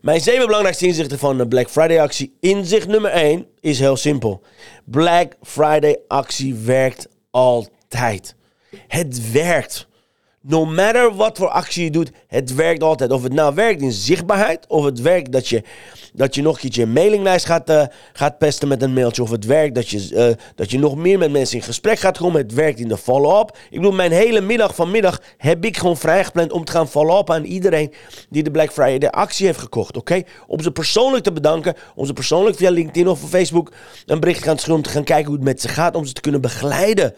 Mijn 0.00 0.20
zeven 0.20 0.46
belangrijkste 0.46 0.86
inzichten 0.86 1.18
van 1.18 1.38
de 1.38 1.48
Black 1.48 1.70
Friday 1.70 2.00
actie. 2.00 2.36
Inzicht 2.40 2.86
nummer 2.86 3.10
1 3.10 3.46
is 3.60 3.78
heel 3.78 3.96
simpel. 3.96 4.42
Black 4.84 5.36
Friday 5.42 5.98
actie 6.08 6.54
werkt 6.54 7.08
altijd. 7.30 8.34
Het 8.86 9.30
werkt. 9.32 9.86
No 10.48 10.64
matter 10.64 11.14
wat 11.14 11.38
voor 11.38 11.48
actie 11.48 11.84
je 11.84 11.90
doet, 11.90 12.10
het 12.26 12.54
werkt 12.54 12.82
altijd. 12.82 13.10
Of 13.10 13.22
het 13.22 13.32
nou 13.32 13.54
werkt 13.54 13.82
in 13.82 13.92
zichtbaarheid, 13.92 14.66
of 14.68 14.84
het 14.84 15.00
werkt 15.00 15.32
dat 15.32 15.48
je, 15.48 15.62
dat 16.12 16.34
je 16.34 16.42
nog 16.42 16.54
een 16.54 16.60
keertje 16.60 16.82
een 16.82 16.92
mailinglijst 16.92 17.46
gaat, 17.46 17.70
uh, 17.70 17.82
gaat 18.12 18.38
pesten 18.38 18.68
met 18.68 18.82
een 18.82 18.92
mailtje, 18.92 19.22
of 19.22 19.30
het 19.30 19.44
werkt 19.44 19.74
dat 19.74 19.88
je, 19.88 20.10
uh, 20.12 20.44
dat 20.54 20.70
je 20.70 20.78
nog 20.78 20.96
meer 20.96 21.18
met 21.18 21.30
mensen 21.30 21.56
in 21.56 21.62
gesprek 21.62 21.98
gaat 21.98 22.18
komen. 22.18 22.40
Het 22.40 22.54
werkt 22.54 22.78
in 22.78 22.88
de 22.88 22.96
follow-up. 22.96 23.56
Ik 23.70 23.76
bedoel, 23.76 23.92
mijn 23.92 24.12
hele 24.12 24.40
middag 24.40 24.74
vanmiddag 24.74 25.20
heb 25.36 25.64
ik 25.64 25.76
gewoon 25.76 25.96
vrijgepland 25.96 26.52
om 26.52 26.64
te 26.64 26.72
gaan 26.72 26.88
follow-up 26.88 27.30
aan 27.30 27.44
iedereen 27.44 27.92
die 28.30 28.42
de 28.42 28.50
Black 28.50 28.72
Friday 28.72 29.08
actie 29.08 29.46
heeft 29.46 29.58
gekocht. 29.58 29.96
Oké? 29.96 30.22
Om 30.46 30.60
ze 30.60 30.70
persoonlijk 30.70 31.24
te 31.24 31.32
bedanken, 31.32 31.74
om 31.94 32.06
ze 32.06 32.12
persoonlijk 32.12 32.56
via 32.56 32.70
LinkedIn 32.70 33.08
of 33.08 33.20
Facebook 33.28 33.72
een 34.06 34.20
bericht 34.20 34.42
gaan 34.42 34.58
schrijven 34.58 34.74
om 34.74 34.82
te 34.82 34.90
gaan 34.90 35.04
kijken 35.04 35.26
hoe 35.26 35.34
het 35.34 35.44
met 35.44 35.60
ze 35.60 35.68
gaat, 35.68 35.94
om 35.94 36.04
ze 36.04 36.12
te 36.12 36.20
kunnen 36.20 36.40
begeleiden. 36.40 37.14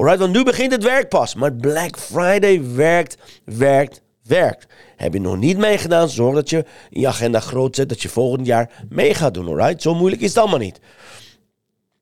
Alright, 0.00 0.20
want 0.20 0.32
nu 0.32 0.44
begint 0.44 0.72
het 0.72 0.82
werk 0.82 1.08
pas. 1.08 1.34
Maar 1.34 1.52
Black 1.52 1.98
Friday 1.98 2.74
werkt, 2.74 3.16
werkt, 3.44 4.02
werkt. 4.22 4.66
Heb 4.96 5.12
je 5.12 5.20
nog 5.20 5.36
niet 5.36 5.58
meegedaan, 5.58 6.08
zorg 6.08 6.34
dat 6.34 6.50
je 6.50 6.64
in 6.90 7.00
je 7.00 7.06
agenda 7.06 7.40
groot 7.40 7.76
zet 7.76 7.88
dat 7.88 8.02
je 8.02 8.08
volgend 8.08 8.46
jaar 8.46 8.84
mee 8.88 9.14
gaat 9.14 9.34
doen. 9.34 9.46
Alright, 9.46 9.82
zo 9.82 9.94
moeilijk 9.94 10.22
is 10.22 10.28
het 10.28 10.38
allemaal 10.38 10.58
niet. 10.58 10.80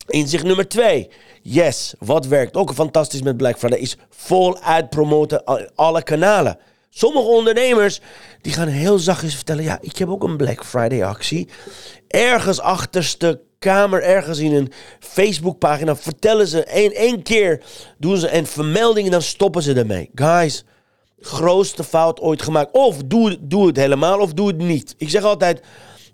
Inzicht 0.07 0.45
nummer 0.45 0.69
twee. 0.69 1.11
Yes, 1.43 1.95
wat 1.99 2.27
werkt 2.27 2.57
ook 2.57 2.73
fantastisch 2.73 3.23
met 3.23 3.37
Black 3.37 3.59
Friday 3.59 3.79
is 3.79 3.97
voluit 4.11 4.91
promoten 4.91 5.45
alle 5.75 6.03
kanalen. 6.03 6.59
Sommige 6.91 7.27
ondernemers 7.27 8.01
die 8.41 8.53
gaan 8.53 8.69
heel 8.69 8.99
zachtjes 8.99 9.35
vertellen: 9.35 9.65
ja, 9.65 9.79
ik 9.81 9.97
heb 9.97 10.09
ook 10.09 10.23
een 10.23 10.37
Black 10.37 10.65
Friday 10.65 11.05
actie. 11.05 11.49
Ergens 12.09 12.61
achterste 12.61 13.41
kamer 13.59 14.03
ergens 14.03 14.39
in 14.39 14.55
een 14.55 14.73
Facebookpagina 15.01 15.97
vertellen 15.97 16.49
ze 16.49 16.65
één, 16.65 16.93
één 16.93 17.23
keer 17.23 17.63
doen 17.99 18.17
ze 18.17 18.29
en 18.29 18.47
vermeldingen 18.47 19.11
dan 19.11 19.23
stoppen 19.23 19.63
ze 19.63 19.75
ermee. 19.75 20.11
Guys, 20.15 20.65
grootste 21.21 21.85
fout 21.85 22.21
ooit 22.21 22.43
gemaakt. 22.43 22.73
Of 22.73 22.97
doe, 23.05 23.39
doe 23.41 23.67
het 23.67 23.77
helemaal 23.77 24.21
of 24.21 24.33
doe 24.33 24.47
het 24.47 24.59
niet. 24.59 24.95
Ik 24.99 25.11
zeg 25.11 25.23
altijd, 25.23 25.61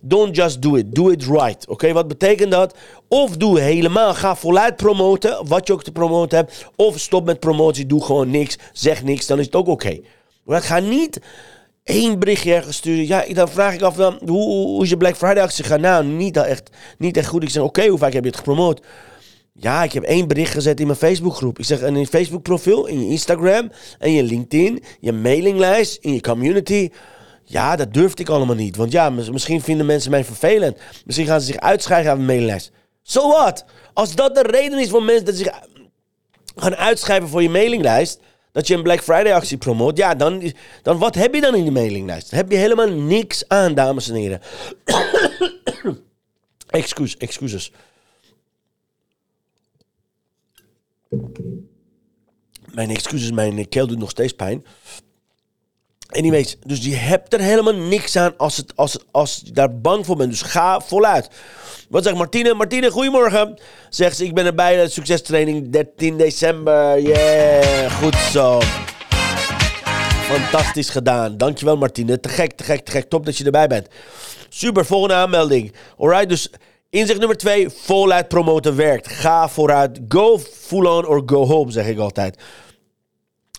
don't 0.01 0.37
just 0.37 0.63
do 0.63 0.75
it, 0.75 0.95
do 0.95 1.09
it 1.09 1.25
right. 1.25 1.69
Oké, 1.69 1.93
wat 1.93 2.09
betekent 2.09 2.51
dat? 2.51 2.77
Of 3.09 3.37
doe 3.37 3.61
helemaal, 3.61 4.15
ga 4.15 4.37
voluit 4.37 4.77
promoten, 4.77 5.47
wat 5.47 5.67
je 5.67 5.73
ook 5.73 5.85
te 5.85 5.93
promoten 5.93 6.39
hebt. 6.39 6.67
Of 6.77 7.01
stop 7.01 7.25
met 7.25 7.41
promotie, 7.41 7.87
doe 7.87 8.05
gewoon 8.05 8.31
niks, 8.31 8.59
zeg 8.73 9.03
niks, 9.03 9.27
dan 9.27 9.39
is 9.39 9.45
het 9.45 9.55
ook 9.55 9.69
oké. 9.69 9.87
Okay. 9.87 10.05
Maar 10.45 10.63
ga 10.63 10.79
niet 10.79 11.21
één 11.85 12.19
berichtje 12.19 12.63
sturen. 12.69 13.07
Ja, 13.07 13.25
dan 13.33 13.49
vraag 13.49 13.75
ik 13.75 13.83
af 13.83 13.95
dan, 13.95 14.19
hoe, 14.27 14.43
hoe 14.43 14.83
is 14.83 14.89
je 14.89 14.97
Black 14.97 15.17
Friday 15.17 15.43
actie 15.43 15.65
gaan? 15.65 15.81
Nou, 15.81 16.05
niet 16.05 16.37
echt, 16.37 16.71
niet 16.99 17.17
echt 17.17 17.29
goed. 17.29 17.43
Ik 17.43 17.51
zeg, 17.51 17.63
oké, 17.63 17.87
hoe 17.87 17.99
vaak 17.99 18.13
heb 18.13 18.23
je 18.23 18.29
het 18.29 18.39
gepromoot? 18.39 18.81
Ja, 19.53 19.83
ik 19.83 19.93
heb 19.93 20.03
één 20.03 20.29
bericht 20.29 20.53
gezet 20.53 20.81
in 20.81 20.87
mijn 20.87 20.99
Facebookgroep. 20.99 21.59
Ik 21.59 21.65
zeg, 21.65 21.81
in 21.81 21.99
je 21.99 22.07
Facebook 22.07 22.43
profiel, 22.43 22.87
in 22.87 23.01
je 23.01 23.11
Instagram 23.11 23.71
en 23.99 24.13
je 24.13 24.23
LinkedIn, 24.23 24.83
je 25.01 25.13
mailinglijst, 25.13 25.99
in 26.01 26.13
je 26.13 26.21
community. 26.21 26.91
Ja, 27.45 27.77
dat 27.77 27.95
durfde 27.95 28.23
ik 28.23 28.29
allemaal 28.29 28.55
niet. 28.55 28.77
Want 28.77 28.93
ja, 28.93 29.11
misschien 29.11 29.61
vinden 29.61 29.87
mensen 29.87 30.11
mij 30.11 30.25
vervelend. 30.25 30.79
Misschien 31.05 31.27
gaan 31.27 31.41
ze 31.41 31.47
zich 31.47 31.57
uitschrijven 31.57 32.11
aan 32.11 32.17
mijn 32.17 32.29
mailinglijst. 32.29 32.73
Zo 33.03 33.21
so 33.21 33.29
wat? 33.29 33.65
Als 33.93 34.15
dat 34.15 34.35
de 34.35 34.43
reden 34.43 34.79
is 34.79 34.89
voor 34.89 35.03
mensen 35.03 35.25
dat 35.25 35.35
ze 35.35 35.43
zich 35.43 35.61
gaan 36.57 36.77
uitschrijven 36.77 37.29
voor 37.29 37.43
je 37.43 37.51
mailinglijst, 37.51 38.21
dat 38.55 38.67
je 38.67 38.75
een 38.75 38.83
Black 38.83 39.03
Friday 39.03 39.33
actie 39.33 39.57
promoot, 39.57 39.97
ja, 39.97 40.15
dan, 40.15 40.53
dan 40.83 40.99
wat 40.99 41.15
heb 41.15 41.35
je 41.35 41.41
dan 41.41 41.55
in 41.55 41.63
die 41.63 41.73
mailinglijst? 41.73 42.31
heb 42.31 42.51
je 42.51 42.57
helemaal 42.57 42.91
niks 42.91 43.49
aan, 43.49 43.75
dames 43.75 44.09
en 44.09 44.15
heren. 44.15 44.41
Excuus, 46.71 47.17
excuses. 47.17 47.73
Mijn 52.73 52.91
excuses, 52.91 53.31
mijn 53.31 53.69
keel 53.69 53.87
doet 53.87 53.99
nog 53.99 54.11
steeds 54.11 54.33
pijn. 54.33 54.65
Anyways, 56.09 56.57
dus 56.67 56.85
je 56.85 56.95
hebt 56.95 57.33
er 57.33 57.41
helemaal 57.41 57.77
niks 57.77 58.17
aan 58.17 58.37
als, 58.37 58.57
het, 58.57 58.77
als, 58.77 58.99
als 59.11 59.43
je 59.45 59.53
daar 59.53 59.81
bang 59.81 60.07
voor 60.07 60.17
bent. 60.17 60.31
Dus 60.31 60.43
ga 60.43 60.81
voluit. 60.81 61.29
Wat 61.95 62.05
zegt 62.05 62.17
Martine? 62.17 62.55
Martine, 62.55 62.91
goedemorgen. 62.91 63.59
Zegt 63.89 64.17
ze, 64.17 64.25
ik 64.25 64.35
ben 64.35 64.47
erbij 64.47 64.75
bij 64.75 64.85
de 64.85 64.91
succestraining 64.91 65.71
13 65.71 66.17
december. 66.17 67.01
Yeah, 67.01 67.93
goed 68.03 68.17
zo. 68.17 68.61
Fantastisch 70.29 70.91
gedaan. 70.91 71.37
Dankjewel 71.37 71.77
Martine. 71.77 72.21
Te 72.21 72.29
gek, 72.29 72.53
te 72.53 72.65
gek, 72.65 72.85
te 72.85 72.91
gek. 72.91 73.09
Top 73.09 73.25
dat 73.27 73.37
je 73.37 73.45
erbij 73.45 73.67
bent. 73.67 73.89
Super, 74.49 74.85
volgende 74.85 75.15
aanmelding. 75.15 75.75
Alright, 75.99 76.29
dus 76.29 76.51
inzicht 76.91 77.19
nummer 77.19 77.37
2. 77.37 77.71
Voluit 77.71 78.29
promoten 78.29 78.77
werkt. 78.77 79.09
Ga 79.09 79.49
vooruit. 79.49 80.01
Go 80.09 80.39
full 80.39 80.87
on 80.87 81.07
or 81.07 81.23
go 81.27 81.47
home, 81.47 81.71
zeg 81.71 81.87
ik 81.87 81.99
altijd. 81.99 82.39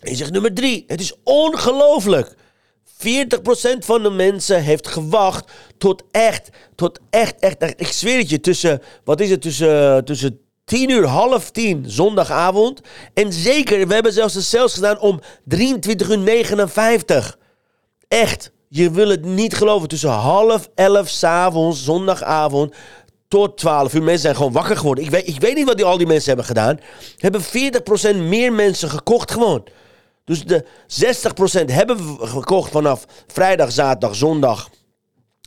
Inzicht 0.02 0.32
nummer 0.32 0.54
3. 0.54 0.84
Het 0.88 1.00
is 1.00 1.14
ongelooflijk 1.24 2.36
40% 2.98 2.98
van 3.80 4.04
de 4.04 4.10
mensen 4.10 4.64
heeft 4.64 4.88
gewacht 4.88 5.52
tot 5.78 6.04
echt, 6.12 6.50
tot 6.76 7.00
echt, 7.10 7.40
echt, 7.40 7.58
echt. 7.58 7.82
Ik 7.82 7.88
zweer 7.88 8.18
het 8.18 8.30
je, 8.30 8.40
tussen, 8.40 8.82
wat 9.04 9.20
is 9.20 9.30
het, 9.30 9.42
tussen, 9.42 10.06
tussen 10.06 10.40
10 10.66 10.90
uur, 10.90 11.06
half 11.06 11.52
10 11.52 11.84
zondagavond. 11.88 12.82
En 13.14 13.34
zeker, 13.34 13.88
we 13.88 13.94
hebben 13.94 14.14
zelfs 14.14 14.36
een 14.36 14.42
sales 14.42 14.74
gedaan 14.74 15.00
om 15.00 15.20
23 15.46 16.10
uur 16.10 16.18
59. 16.18 17.38
Echt, 18.08 18.52
je 18.70 18.92
wil 18.92 19.10
het 19.10 19.26
niet 19.26 19.56
geloven. 19.56 19.88
Tussen 19.88 20.10
half 20.10 20.70
11 20.76 21.10
s'avonds, 21.10 21.84
zondagavond, 21.84 22.76
tot 23.28 23.58
12 23.58 23.94
uur. 23.94 24.04
Mensen 24.04 24.22
zijn 24.22 24.36
gewoon 24.36 24.52
wakker 24.52 24.78
geworden. 24.78 25.04
Ik 25.04 25.10
weet, 25.10 25.28
ik 25.28 25.40
weet 25.40 25.56
niet 25.56 25.66
wat 25.66 25.78
die, 25.78 25.86
al 25.86 25.98
die 25.98 26.08
mensen 26.08 26.28
hebben 26.28 26.46
gedaan. 26.46 26.80
Hebben 27.18 27.42
40% 27.42 28.16
meer 28.16 28.54
mensen 28.54 28.90
gekocht 28.90 29.32
gewoon. 29.32 29.64
Dus 30.26 30.44
de 30.44 30.66
60% 31.64 31.66
hebben 31.66 31.98
we 31.98 32.28
gekocht 32.28 32.72
vanaf 32.72 33.06
vrijdag, 33.28 33.72
zaterdag, 33.72 34.16
zondag 34.16 34.70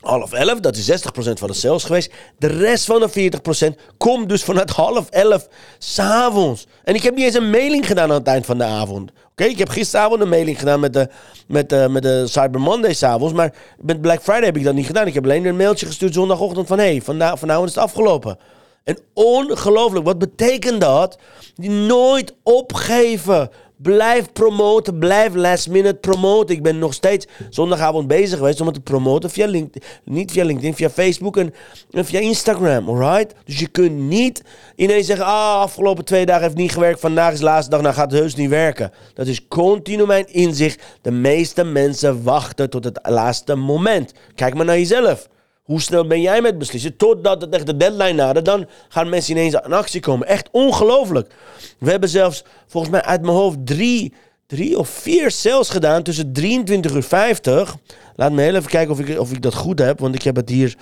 half 0.00 0.32
11. 0.32 0.60
Dat 0.60 0.76
is 0.76 0.90
60% 0.90 0.92
van 1.14 1.48
de 1.48 1.54
sales 1.54 1.84
geweest. 1.84 2.12
De 2.38 2.46
rest 2.46 2.84
van 2.84 3.00
de 3.00 3.30
40% 3.72 3.96
komt 3.96 4.28
dus 4.28 4.44
vanuit 4.44 4.70
half 4.70 5.08
11 5.10 5.48
s'avonds. 5.78 6.66
En 6.84 6.94
ik 6.94 7.02
heb 7.02 7.14
niet 7.14 7.24
eens 7.24 7.34
een 7.34 7.50
mailing 7.50 7.86
gedaan 7.86 8.10
aan 8.10 8.18
het 8.18 8.26
eind 8.26 8.46
van 8.46 8.58
de 8.58 8.64
avond. 8.64 9.10
Oké, 9.30 9.44
ik 9.44 9.58
heb 9.58 9.68
gisteravond 9.68 10.20
een 10.20 10.28
mailing 10.28 10.58
gedaan 10.58 10.80
met 10.80 10.92
de, 10.92 11.08
met 11.46 11.68
de, 11.68 11.86
met 11.90 12.02
de 12.02 12.26
Cyber 12.26 12.60
Monday 12.60 12.94
s'avonds. 12.94 13.34
Maar 13.34 13.54
met 13.80 14.00
Black 14.00 14.22
Friday 14.22 14.44
heb 14.44 14.56
ik 14.56 14.64
dat 14.64 14.74
niet 14.74 14.86
gedaan. 14.86 15.06
Ik 15.06 15.14
heb 15.14 15.24
alleen 15.24 15.44
een 15.44 15.56
mailtje 15.56 15.86
gestuurd 15.86 16.14
zondagochtend 16.14 16.66
van... 16.66 16.78
hé, 16.78 16.84
hey, 16.84 17.00
vanavond 17.36 17.68
is 17.68 17.74
het 17.74 17.84
afgelopen. 17.84 18.38
En 18.84 18.98
ongelooflijk, 19.14 20.04
wat 20.04 20.18
betekent 20.18 20.80
dat? 20.80 21.18
Die 21.54 21.70
nooit 21.70 22.34
opgeven. 22.42 23.50
Blijf 23.82 24.32
promoten, 24.32 24.98
blijf 24.98 25.34
last 25.34 25.68
minute 25.68 25.94
promoten. 25.94 26.54
Ik 26.54 26.62
ben 26.62 26.78
nog 26.78 26.94
steeds 26.94 27.26
zondagavond 27.50 28.08
bezig 28.08 28.38
geweest 28.38 28.60
om 28.60 28.66
het 28.66 28.74
te 28.74 28.80
promoten 28.80 29.30
via 29.30 29.46
LinkedIn. 29.46 29.88
Niet 30.04 30.32
via 30.32 30.44
LinkedIn, 30.44 30.74
via 30.74 30.90
Facebook 30.90 31.36
en, 31.36 31.54
via 31.90 32.20
Instagram, 32.20 32.88
alright? 32.88 33.34
Dus 33.44 33.58
je 33.58 33.66
kunt 33.68 33.98
niet 33.98 34.42
ineens 34.76 35.06
zeggen, 35.06 35.26
ah, 35.26 35.60
afgelopen 35.60 36.04
twee 36.04 36.26
dagen 36.26 36.42
heeft 36.42 36.56
niet 36.56 36.72
gewerkt, 36.72 37.00
vandaag 37.00 37.32
is 37.32 37.38
de 37.38 37.44
laatste 37.44 37.70
dag, 37.70 37.80
nou 37.80 37.94
gaat 37.94 38.10
het 38.10 38.20
heus 38.20 38.34
niet 38.34 38.50
werken. 38.50 38.92
Dat 39.14 39.26
is 39.26 39.48
continu 39.48 40.06
mijn 40.06 40.32
inzicht. 40.32 40.82
De 41.02 41.10
meeste 41.10 41.64
mensen 41.64 42.22
wachten 42.22 42.70
tot 42.70 42.84
het 42.84 42.98
laatste 43.02 43.54
moment. 43.54 44.12
Kijk 44.34 44.54
maar 44.54 44.64
naar 44.64 44.78
jezelf. 44.78 45.28
Hoe 45.68 45.80
snel 45.80 46.06
ben 46.06 46.20
jij 46.20 46.40
met 46.40 46.58
beslissen? 46.58 46.96
Totdat 46.96 47.40
het 47.40 47.54
echt 47.54 47.66
de 47.66 47.76
deadline 47.76 48.12
nadert, 48.12 48.44
dan 48.44 48.66
gaan 48.88 49.08
mensen 49.08 49.36
ineens 49.36 49.54
in 49.54 49.72
actie 49.72 50.00
komen. 50.00 50.26
Echt 50.26 50.48
ongelooflijk. 50.50 51.34
We 51.78 51.90
hebben 51.90 52.08
zelfs 52.08 52.44
volgens 52.66 52.92
mij 52.92 53.02
uit 53.02 53.22
mijn 53.22 53.36
hoofd 53.36 53.66
drie, 53.66 54.14
drie 54.46 54.78
of 54.78 54.88
vier 54.88 55.30
sales 55.30 55.68
gedaan 55.68 56.02
tussen 56.02 56.32
23 56.32 56.94
uur 56.94 57.02
50. 57.02 57.76
Laat 58.16 58.32
me 58.32 58.42
heel 58.42 58.54
even 58.54 58.70
kijken 58.70 58.92
of 58.92 59.00
ik, 59.00 59.18
of 59.18 59.32
ik 59.32 59.42
dat 59.42 59.54
goed 59.54 59.78
heb, 59.78 59.98
want 60.00 60.14
ik 60.14 60.22
heb 60.22 60.36
het 60.36 60.48
hier 60.48 60.76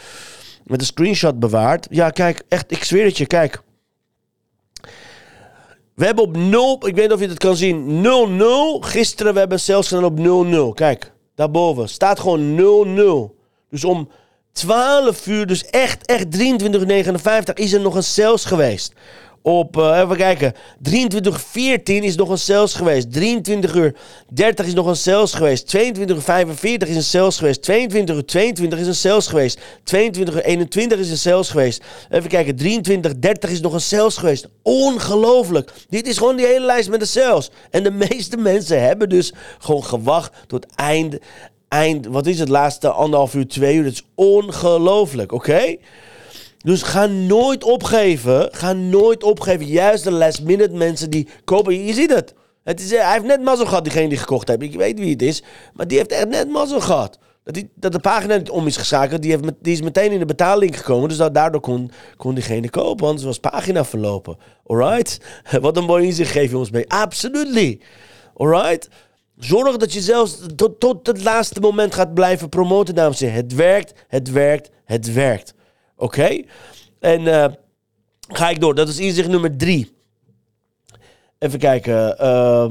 met 0.64 0.80
een 0.80 0.86
screenshot 0.86 1.38
bewaard. 1.38 1.86
Ja, 1.90 2.10
kijk, 2.10 2.42
echt, 2.48 2.70
ik 2.70 2.84
zweer 2.84 3.04
het 3.04 3.18
je, 3.18 3.26
kijk. 3.26 3.62
We 5.94 6.04
hebben 6.04 6.24
op 6.24 6.36
0, 6.36 6.74
ik 6.86 6.94
weet 6.94 7.04
niet 7.04 7.12
of 7.12 7.20
je 7.20 7.28
het 7.28 7.38
kan 7.38 7.56
zien, 7.56 8.04
0-0. 8.04 8.86
Gisteren 8.86 9.32
we 9.32 9.38
hebben 9.38 9.60
sales 9.60 9.88
gedaan 9.88 10.04
op 10.04 10.70
0-0. 10.72 10.74
Kijk, 10.74 11.12
daarboven 11.34 11.88
staat 11.88 12.20
gewoon 12.20 12.60
0-0. 13.30 13.34
Dus 13.70 13.84
om 13.84 14.08
12 14.56 15.26
uur, 15.26 15.46
dus 15.46 15.64
echt, 15.64 16.06
echt 16.06 16.26
23,59 16.38 17.54
is 17.54 17.72
er 17.72 17.80
nog 17.80 17.94
een 17.94 18.02
sales 18.02 18.44
geweest. 18.44 18.92
Op, 19.42 19.76
uh, 19.76 20.00
even 20.02 20.16
kijken, 20.16 20.54
23.14 20.54 21.82
is 21.84 22.16
nog 22.16 22.28
een 22.28 22.38
sales 22.38 22.74
geweest. 22.74 23.12
23 23.12 23.74
uur 23.74 23.94
30 24.28 24.66
is 24.66 24.74
nog 24.74 24.86
een 24.86 24.96
sales 24.96 25.32
geweest. 25.32 25.66
22 25.66 26.16
uur 26.16 26.22
45 26.22 26.88
is 26.88 26.96
een 26.96 27.02
sales 27.02 27.38
geweest. 27.38 27.62
22 27.62 28.16
uur 28.16 28.24
22 28.24 28.78
is 28.78 28.86
een 28.86 28.94
sales 28.94 29.26
geweest. 29.26 29.60
22 29.84 30.34
uur 30.34 30.44
21 30.44 30.98
is 30.98 31.10
een 31.10 31.18
sales 31.18 31.48
geweest. 31.48 31.84
Even 32.10 32.28
kijken, 32.28 32.56
23 32.56 33.18
30 33.18 33.50
is 33.50 33.60
nog 33.60 33.72
een 33.72 33.80
sales 33.80 34.16
geweest. 34.16 34.48
Ongelooflijk. 34.62 35.72
Dit 35.88 36.06
is 36.06 36.18
gewoon 36.18 36.36
die 36.36 36.46
hele 36.46 36.66
lijst 36.66 36.90
met 36.90 37.00
de 37.00 37.06
sales. 37.06 37.50
En 37.70 37.82
de 37.82 37.90
meeste 37.90 38.36
mensen 38.50 38.82
hebben 38.82 39.08
dus 39.08 39.32
gewoon 39.58 39.84
gewacht 39.84 40.32
tot 40.46 40.66
eind, 40.74 41.18
eind, 41.68 42.06
wat 42.06 42.26
is 42.26 42.38
het, 42.38 42.48
laatste 42.48 42.90
anderhalf 42.90 43.34
uur, 43.34 43.48
twee 43.48 43.76
uur. 43.76 43.84
Dat 43.84 43.92
is 43.92 44.06
ongelooflijk, 44.14 45.32
oké? 45.32 45.76
Dus 46.66 46.82
ga 46.82 47.06
nooit 47.06 47.64
opgeven. 47.64 48.48
Ga 48.52 48.72
nooit 48.72 49.22
opgeven. 49.22 49.66
Juist 49.66 50.04
de 50.04 50.10
last 50.10 50.42
minute 50.42 50.74
mensen 50.74 51.10
die 51.10 51.28
kopen. 51.44 51.84
Je 51.84 51.94
ziet 51.94 52.14
het. 52.14 52.34
het 52.62 52.80
is, 52.80 52.90
hij 52.90 53.12
heeft 53.12 53.24
net 53.24 53.42
mazzel 53.42 53.66
gehad, 53.66 53.84
diegene 53.84 54.08
die 54.08 54.18
gekocht 54.18 54.48
heeft. 54.48 54.62
Ik 54.62 54.74
weet 54.74 54.98
wie 54.98 55.12
het 55.12 55.22
is. 55.22 55.42
Maar 55.74 55.88
die 55.88 55.98
heeft 55.98 56.12
echt 56.12 56.28
net 56.28 56.48
mazzel 56.48 56.80
gehad. 56.80 57.18
Dat, 57.44 57.54
die, 57.54 57.70
dat 57.74 57.92
de 57.92 57.98
pagina 57.98 58.36
niet 58.36 58.50
om 58.50 58.66
is 58.66 58.76
geschakeld. 58.76 59.22
Die, 59.22 59.30
heeft 59.30 59.44
die 59.62 59.72
is 59.72 59.82
meteen 59.82 60.12
in 60.12 60.18
de 60.18 60.24
betaling 60.24 60.76
gekomen. 60.76 61.08
Dus 61.08 61.18
dat, 61.18 61.34
daardoor 61.34 61.60
kon, 61.60 61.90
kon 62.16 62.34
diegene 62.34 62.70
kopen. 62.70 63.06
Anders 63.06 63.24
was 63.24 63.38
pagina 63.38 63.84
verlopen. 63.84 64.36
Alright? 64.66 65.20
Wat 65.60 65.76
een 65.76 65.84
mooi 65.84 66.04
inzicht 66.04 66.30
geef 66.30 66.50
je 66.50 66.58
ons 66.58 66.70
mee. 66.70 66.88
Absolutely. 66.88 67.80
Alright? 68.36 68.88
Zorg 69.38 69.76
dat 69.76 69.92
je 69.92 70.00
zelfs 70.00 70.38
tot, 70.56 70.80
tot 70.80 71.06
het 71.06 71.22
laatste 71.22 71.60
moment 71.60 71.94
gaat 71.94 72.14
blijven 72.14 72.48
promoten, 72.48 72.94
dames 72.94 73.20
en 73.20 73.26
heren. 73.26 73.42
Het 73.42 73.54
werkt, 73.54 74.04
het 74.08 74.30
werkt, 74.30 74.70
het 74.84 75.12
werkt. 75.12 75.54
Oké? 75.96 76.42
En 77.00 77.20
uh, 77.20 77.46
ga 78.28 78.50
ik 78.50 78.60
door. 78.60 78.74
Dat 78.74 78.88
is 78.88 78.98
inzicht 78.98 79.28
nummer 79.28 79.56
drie. 79.56 79.94
Even 81.38 81.58
kijken. 81.58 82.16
Uh, 82.20 82.70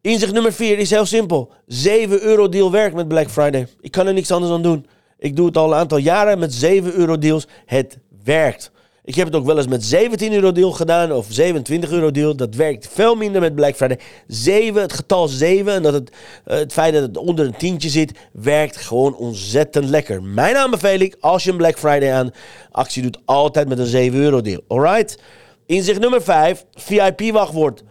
inzicht 0.00 0.32
nummer 0.32 0.52
vier 0.52 0.78
is 0.78 0.90
heel 0.90 1.06
simpel. 1.06 1.52
7 1.66 2.22
euro 2.22 2.48
deal 2.48 2.70
werkt 2.70 2.94
met 2.94 3.08
Black 3.08 3.30
Friday. 3.30 3.66
Ik 3.80 3.90
kan 3.90 4.06
er 4.06 4.14
niks 4.14 4.30
anders 4.30 4.52
aan 4.52 4.62
doen. 4.62 4.86
Ik 5.18 5.36
doe 5.36 5.46
het 5.46 5.56
al 5.56 5.72
een 5.72 5.78
aantal 5.78 5.98
jaren 5.98 6.38
met 6.38 6.54
7 6.54 6.92
euro 6.92 7.18
deals. 7.18 7.46
Het 7.64 7.98
werkt. 8.24 8.70
Ik 9.06 9.14
heb 9.14 9.26
het 9.26 9.36
ook 9.36 9.44
wel 9.44 9.56
eens 9.56 9.66
met 9.66 9.84
17 9.84 10.32
euro 10.32 10.52
deal 10.52 10.70
gedaan 10.70 11.12
of 11.12 11.26
27 11.28 11.90
euro 11.90 12.10
deal. 12.10 12.36
Dat 12.36 12.54
werkt 12.54 12.88
veel 12.92 13.14
minder 13.14 13.40
met 13.40 13.54
Black 13.54 13.74
Friday. 13.74 13.98
7, 14.26 14.82
het 14.82 14.92
getal 14.92 15.28
7 15.28 15.72
en 15.72 15.82
dat 15.82 15.92
het, 15.92 16.10
eh, 16.44 16.56
het 16.56 16.72
feit 16.72 16.92
dat 16.92 17.02
het 17.02 17.16
onder 17.16 17.46
een 17.46 17.56
tientje 17.56 17.88
zit, 17.88 18.12
werkt 18.32 18.76
gewoon 18.76 19.16
ontzettend 19.16 19.88
lekker. 19.88 20.22
Mijn 20.22 20.56
aanbeveling, 20.56 21.14
als 21.20 21.44
je 21.44 21.50
een 21.50 21.56
Black 21.56 21.78
Friday 21.78 22.12
aan 22.12 22.30
actie 22.70 23.02
doet, 23.02 23.18
altijd 23.24 23.68
met 23.68 23.78
een 23.78 23.86
7 23.86 24.20
euro 24.20 24.40
deal. 24.40 24.60
Alright? 24.68 25.18
Inzicht 25.66 26.00
nummer 26.00 26.22
5, 26.22 26.64
VIP 26.74 27.32
wachtwoord. 27.32 27.82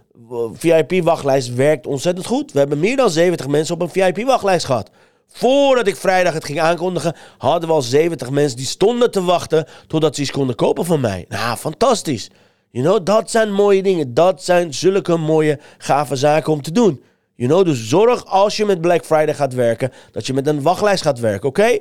VIP 0.54 1.04
wachtlijst 1.04 1.56
werkt 1.56 1.88
ontzettend 1.88 2.26
goed. 2.26 2.52
We 2.52 2.60
hebben 2.60 2.80
meer 2.80 2.96
dan 2.96 3.10
70 3.10 3.48
mensen 3.48 3.76
op 3.76 3.82
een 3.82 3.90
VIP 3.90 4.26
wachtlijst 4.26 4.66
gehad. 4.66 4.90
Voordat 5.34 5.88
ik 5.88 5.96
vrijdag 5.96 6.34
het 6.34 6.46
ging 6.46 6.60
aankondigen, 6.62 7.16
hadden 7.38 7.70
we 7.70 7.76
al 7.76 7.82
70 7.82 8.30
mensen 8.30 8.58
die 8.58 8.66
stonden 8.66 9.12
te 9.12 9.24
wachten 9.24 9.68
totdat 9.88 10.16
ze 10.16 10.22
iets 10.22 10.32
konden 10.32 10.56
kopen 10.56 10.86
van 10.86 11.00
mij. 11.00 11.26
Nou, 11.30 11.58
fantastisch. 11.58 12.30
You 12.72 12.86
know, 12.86 13.06
dat 13.06 13.32
zijn 13.32 13.54
mooie 13.54 13.84
dingen. 13.84 14.14
Dat 14.14 14.44
zijn 14.44 14.74
zulke 14.74 15.18
mooie, 15.18 15.60
gave 15.78 16.16
zaken 16.16 16.54
om 16.54 16.62
te 16.62 16.72
doen. 16.72 17.04
You 17.36 17.50
know, 17.50 17.66
dus 17.66 17.88
zorg 17.88 18.26
als 18.26 18.58
je 18.58 18.66
met 18.66 18.82
Black 18.82 19.06
Friday 19.06 19.34
gaat 19.34 19.54
werken, 19.54 19.92
dat 20.12 20.26
je 20.26 20.34
met 20.34 20.48
een 20.48 20.62
wachtlijst 20.62 21.04
gaat 21.04 21.20
werken, 21.20 21.50
oké? 21.50 21.80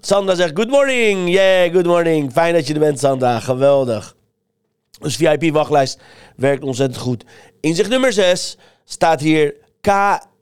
Sandra 0.00 0.34
zegt, 0.34 0.52
good 0.54 0.68
morning. 0.68 1.28
Yeah, 1.28 1.72
good 1.72 1.86
morning. 1.86 2.32
Fijn 2.32 2.54
dat 2.54 2.66
je 2.66 2.74
er 2.74 2.80
bent, 2.80 2.98
Sandra. 2.98 3.40
Geweldig. 3.40 4.16
Dus 5.00 5.16
VIP-wachtlijst 5.16 6.00
werkt 6.36 6.64
ontzettend 6.64 7.00
goed. 7.00 7.24
Inzicht 7.60 7.90
nummer 7.90 8.12
6 8.12 8.56
staat 8.84 9.20
hier 9.20 9.54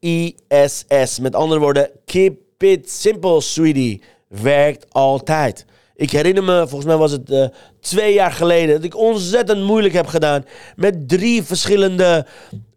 K-I-S-S. 0.01 1.19
Met 1.19 1.35
andere 1.35 1.61
woorden, 1.61 1.91
keep 2.05 2.63
it 2.63 2.91
simple, 2.91 3.41
sweetie. 3.41 4.03
Werkt 4.29 4.87
altijd. 4.89 5.65
Ik 6.01 6.11
herinner 6.11 6.45
me, 6.45 6.59
volgens 6.59 6.85
mij 6.85 6.97
was 6.97 7.13
het 7.13 7.31
uh, 7.31 7.45
twee 7.81 8.13
jaar 8.13 8.33
geleden, 8.33 8.75
dat 8.75 8.85
ik 8.85 8.97
ontzettend 8.97 9.63
moeilijk 9.63 9.95
heb 9.95 10.07
gedaan. 10.07 10.45
Met 10.77 11.09
drie 11.09 11.43
verschillende 11.43 12.27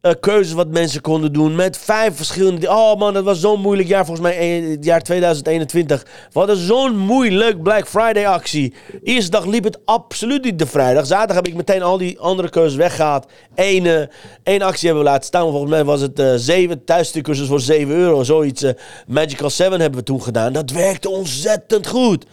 uh, 0.02 0.12
keuzes 0.20 0.54
wat 0.54 0.68
mensen 0.68 1.02
konden 1.02 1.34
doen. 1.34 1.56
Met 1.56 1.78
vijf 1.78 2.16
verschillende. 2.16 2.70
Oh 2.70 3.00
man, 3.00 3.14
dat 3.14 3.24
was 3.24 3.40
zo'n 3.40 3.62
moeilijk 3.62 3.88
jaar. 3.88 4.06
Volgens 4.06 4.28
mij 4.28 4.48
het 4.60 4.86
jaar 4.86 5.02
2021. 5.02 6.04
We 6.04 6.40
hadden 6.40 6.58
zo'n 6.58 6.98
moeilijk 6.98 7.64
Black 7.64 7.88
Friday 7.88 8.28
actie. 8.28 8.74
Eerste 9.04 9.32
dag 9.32 9.46
liep 9.46 9.64
het 9.64 9.80
absoluut 9.86 10.44
niet 10.44 10.60
de 10.60 10.68
vrijdag. 10.68 11.06
Zaterdag 11.06 11.36
heb 11.36 11.48
ik 11.48 11.56
meteen 11.56 11.82
al 11.82 11.98
die 11.98 12.20
andere 12.20 12.50
keuzes 12.50 12.76
weggehaald. 12.76 13.26
Eén, 13.56 14.10
één 14.44 14.62
actie 14.62 14.88
hebben 14.88 15.04
we 15.04 15.10
laten 15.10 15.28
staan. 15.28 15.50
Volgens 15.50 15.72
mij 15.72 15.84
was 15.84 16.02
het 16.02 16.22
zeven 16.36 16.84
thuisstukkers 16.86 17.42
voor 17.42 17.60
7 17.60 17.96
euro. 17.96 18.24
Zoiets. 18.24 18.66
Magical 19.08 19.50
7 19.50 19.80
hebben 19.80 20.00
we 20.00 20.06
toen 20.06 20.22
gedaan. 20.22 20.54
Dat 20.54 20.72
werkte 20.72 21.10
ontzettend 21.10 21.88
goed. 21.88 22.26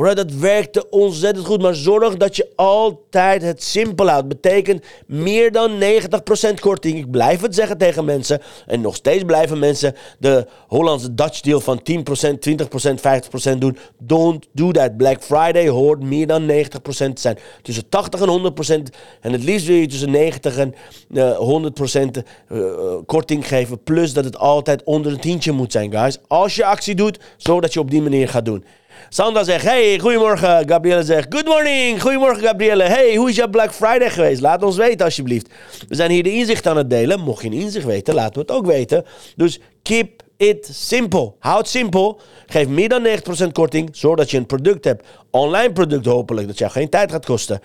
Alright, 0.00 0.28
dat 0.28 0.38
werkte 0.38 0.88
ontzettend 0.90 1.46
goed. 1.46 1.62
Maar 1.62 1.74
zorg 1.74 2.16
dat 2.16 2.36
je 2.36 2.48
altijd 2.56 3.42
het 3.42 3.62
simpel 3.62 4.08
houdt. 4.08 4.28
Betekent 4.28 4.84
meer 5.06 5.52
dan 5.52 5.70
90% 5.70 6.60
korting. 6.60 6.98
Ik 6.98 7.10
blijf 7.10 7.40
het 7.40 7.54
zeggen 7.54 7.78
tegen 7.78 8.04
mensen. 8.04 8.40
En 8.66 8.80
nog 8.80 8.94
steeds 8.94 9.24
blijven 9.24 9.58
mensen 9.58 9.94
de 10.18 10.46
Hollandse 10.68 11.14
Dutch 11.14 11.40
deal 11.40 11.60
van 11.60 11.80
10%, 11.80 12.38
20%, 12.38 13.54
50% 13.54 13.58
doen. 13.58 13.76
Don't 13.98 14.46
do 14.52 14.70
that. 14.70 14.96
Black 14.96 15.22
Friday 15.22 15.68
hoort 15.68 16.02
meer 16.02 16.26
dan 16.26 16.50
90% 16.50 16.52
te 16.82 17.10
zijn. 17.14 17.38
Tussen 17.62 17.88
80 17.88 18.20
en 18.20 18.52
100%. 18.90 18.94
En 19.20 19.32
het 19.32 19.44
liefst 19.44 19.66
wil 19.66 19.76
je 19.76 19.86
tussen 19.86 20.10
90 20.10 20.56
en 20.56 20.74
uh, 21.10 21.70
100% 21.96 22.00
uh, 22.48 22.64
korting 23.06 23.48
geven. 23.48 23.82
Plus 23.82 24.12
dat 24.12 24.24
het 24.24 24.38
altijd 24.38 24.84
onder 24.84 25.12
een 25.12 25.20
tientje 25.20 25.52
moet 25.52 25.72
zijn, 25.72 25.90
guys. 25.92 26.18
Als 26.26 26.54
je 26.54 26.64
actie 26.64 26.94
doet, 26.94 27.18
zodat 27.36 27.72
je 27.72 27.80
op 27.80 27.90
die 27.90 28.02
manier 28.02 28.28
gaat 28.28 28.44
doen. 28.44 28.64
Sandra 29.08 29.44
zegt, 29.44 29.64
hey, 29.64 29.98
goedemorgen. 29.98 30.68
Gabrielle 30.68 31.02
zegt, 31.02 31.34
good 31.34 31.46
morning. 31.46 32.02
Goedemorgen, 32.02 32.42
Gabrielle. 32.42 32.82
Hey, 32.82 33.16
hoe 33.16 33.28
is 33.28 33.36
jouw 33.36 33.48
Black 33.48 33.72
Friday 33.72 34.10
geweest? 34.10 34.40
Laat 34.40 34.62
ons 34.62 34.76
weten, 34.76 35.04
alsjeblieft. 35.04 35.48
We 35.88 35.94
zijn 35.94 36.10
hier 36.10 36.22
de 36.22 36.32
inzicht 36.32 36.66
aan 36.66 36.76
het 36.76 36.90
delen. 36.90 37.20
Mocht 37.20 37.42
je 37.42 37.50
inzicht 37.50 37.86
weten, 37.86 38.14
laten 38.14 38.34
we 38.34 38.40
het 38.40 38.50
ook 38.50 38.66
weten. 38.66 39.04
Dus 39.36 39.60
keep 39.82 40.22
it 40.36 40.68
simple. 40.72 41.32
Houd 41.38 41.68
simpel. 41.68 42.20
Geef 42.46 42.68
meer 42.68 42.88
dan 42.88 43.06
90% 43.06 43.52
korting, 43.52 43.88
zodat 43.92 44.30
je 44.30 44.36
een 44.36 44.46
product 44.46 44.84
hebt. 44.84 45.06
Online 45.30 45.72
product 45.72 46.06
hopelijk, 46.06 46.46
dat 46.46 46.58
jou 46.58 46.70
geen 46.70 46.88
tijd 46.88 47.12
gaat 47.12 47.24
kosten. 47.24 47.60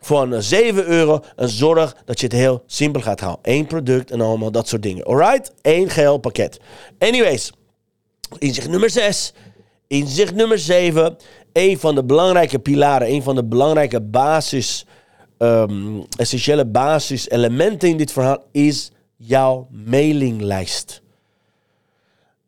Voor 0.00 0.42
7 0.42 0.86
euro 0.86 1.20
en 1.36 1.48
zorg 1.48 1.96
dat 2.04 2.20
je 2.20 2.26
het 2.26 2.34
heel 2.34 2.62
simpel 2.66 3.00
gaat 3.00 3.20
houden. 3.20 3.52
Eén 3.52 3.66
product 3.66 4.10
en 4.10 4.20
allemaal 4.20 4.50
dat 4.50 4.68
soort 4.68 4.82
dingen. 4.82 5.04
Alright? 5.04 5.52
Eén 5.62 5.90
geheel 5.90 6.18
pakket. 6.18 6.60
Anyways, 6.98 7.52
inzicht 8.38 8.68
nummer 8.68 8.90
6 8.90 9.32
Inzicht 9.88 10.34
nummer 10.34 10.58
7. 10.58 11.16
Een 11.52 11.78
van 11.78 11.94
de 11.94 12.04
belangrijke 12.04 12.58
pilaren, 12.58 13.08
een 13.08 13.22
van 13.22 13.34
de 13.34 13.44
belangrijke 13.44 14.00
basis, 14.00 14.86
um, 15.38 16.04
essentiële 16.16 16.66
basiselementen 16.66 17.88
in 17.88 17.96
dit 17.96 18.12
verhaal 18.12 18.44
is 18.52 18.90
jouw 19.16 19.68
mailinglijst. 19.70 21.02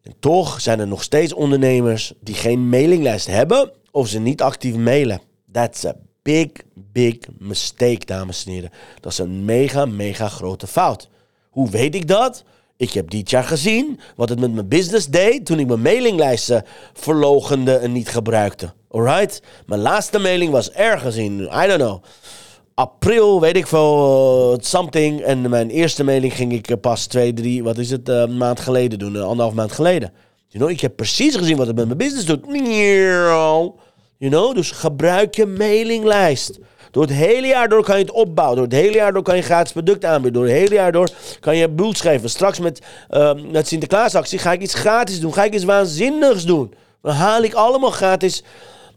En 0.03 0.15
toch 0.19 0.61
zijn 0.61 0.81
er 0.81 0.87
nog 0.87 1.03
steeds 1.03 1.33
ondernemers 1.33 2.13
die 2.21 2.35
geen 2.35 2.69
mailinglijst 2.69 3.27
hebben 3.27 3.73
of 3.91 4.09
ze 4.09 4.19
niet 4.19 4.43
actief 4.43 4.77
mailen. 4.77 5.21
That's 5.53 5.85
a 5.85 5.95
big, 6.23 6.49
big 6.75 7.17
mistake, 7.39 8.05
dames 8.05 8.45
en 8.45 8.53
heren. 8.53 8.71
Dat 9.01 9.13
is 9.13 9.19
een 9.19 9.45
mega, 9.45 9.85
mega 9.87 10.29
grote 10.29 10.67
fout. 10.67 11.09
Hoe 11.51 11.71
weet 11.71 11.95
ik 11.95 12.09
dat? 12.09 12.45
Ik 12.81 12.93
heb 12.93 13.11
dit 13.11 13.31
jaar 13.31 13.45
gezien 13.45 14.01
wat 14.17 14.29
het 14.29 14.41
met 14.41 14.53
mijn 14.53 14.69
business 14.69 15.07
deed 15.07 15.47
toen 15.47 15.59
ik 15.59 15.67
mijn 15.67 15.83
mailinglijsten 15.83 16.65
verlogende 16.93 17.77
en 17.77 17.93
niet 17.93 18.09
gebruikte. 18.09 18.73
Alright? 18.91 19.43
Mijn 19.67 19.81
laatste 19.81 20.19
mailing 20.19 20.53
was 20.53 20.71
ergens 20.71 21.17
in, 21.17 21.41
I 21.41 21.67
don't 21.67 21.81
know, 21.81 22.03
april, 22.75 23.41
weet 23.41 23.57
ik 23.57 23.67
veel, 23.67 24.53
uh, 24.53 24.59
something. 24.61 25.21
En 25.21 25.51
mijn 25.51 25.71
eerste 25.71 26.05
mailing 26.05 26.35
ging 26.35 26.53
ik 26.53 26.71
uh, 26.71 26.77
pas 26.81 27.07
twee, 27.07 27.33
drie, 27.33 27.63
wat 27.63 27.79
is 27.79 27.91
het, 27.91 28.09
uh, 28.09 28.27
maand 28.27 28.61
geleden 28.61 28.99
doen, 28.99 29.17
anderhalf 29.17 29.55
maand 29.55 29.73
geleden. 29.73 30.13
You 30.49 30.65
know, 30.65 30.71
ik 30.71 30.81
heb 30.81 30.97
precies 30.97 31.37
gezien 31.37 31.57
wat 31.57 31.67
het 31.67 31.77
met 31.77 31.87
mijn 31.87 31.99
business 31.99 32.27
doet. 32.27 32.45
You 34.17 34.31
know, 34.31 34.55
dus 34.55 34.71
gebruik 34.71 35.35
je 35.35 35.47
mailinglijst. 35.47 36.59
Door 36.91 37.03
het 37.03 37.13
hele 37.13 37.47
jaar 37.47 37.69
door 37.69 37.85
kan 37.85 37.99
je 37.99 38.05
het 38.05 38.13
opbouwen. 38.13 38.57
Door 38.57 38.67
het 38.67 38.75
hele 38.75 38.97
jaar 38.97 39.13
door 39.13 39.23
kan 39.23 39.37
je 39.37 39.43
gratis 39.43 39.73
product 39.73 40.05
aanbieden. 40.05 40.41
Door 40.41 40.51
het 40.51 40.59
hele 40.59 40.75
jaar 40.75 40.93
door 40.93 41.09
kan 41.41 41.57
je 41.57 41.69
boel 41.69 41.95
schrijven. 41.95 42.31
Straks 42.31 42.59
met, 42.59 42.81
uh, 43.11 43.33
met 43.51 43.69
Sinterklaasactie 43.69 44.39
ga 44.39 44.53
ik 44.53 44.61
iets 44.61 44.75
gratis 44.75 45.21
doen. 45.21 45.35
Ga 45.35 45.45
ik 45.45 45.55
iets 45.55 45.65
waanzinnigs 45.65 46.45
doen. 46.45 46.75
Dan 47.03 47.15
haal 47.15 47.43
ik 47.43 47.55
allemaal 47.55 47.91
gratis, 47.91 48.43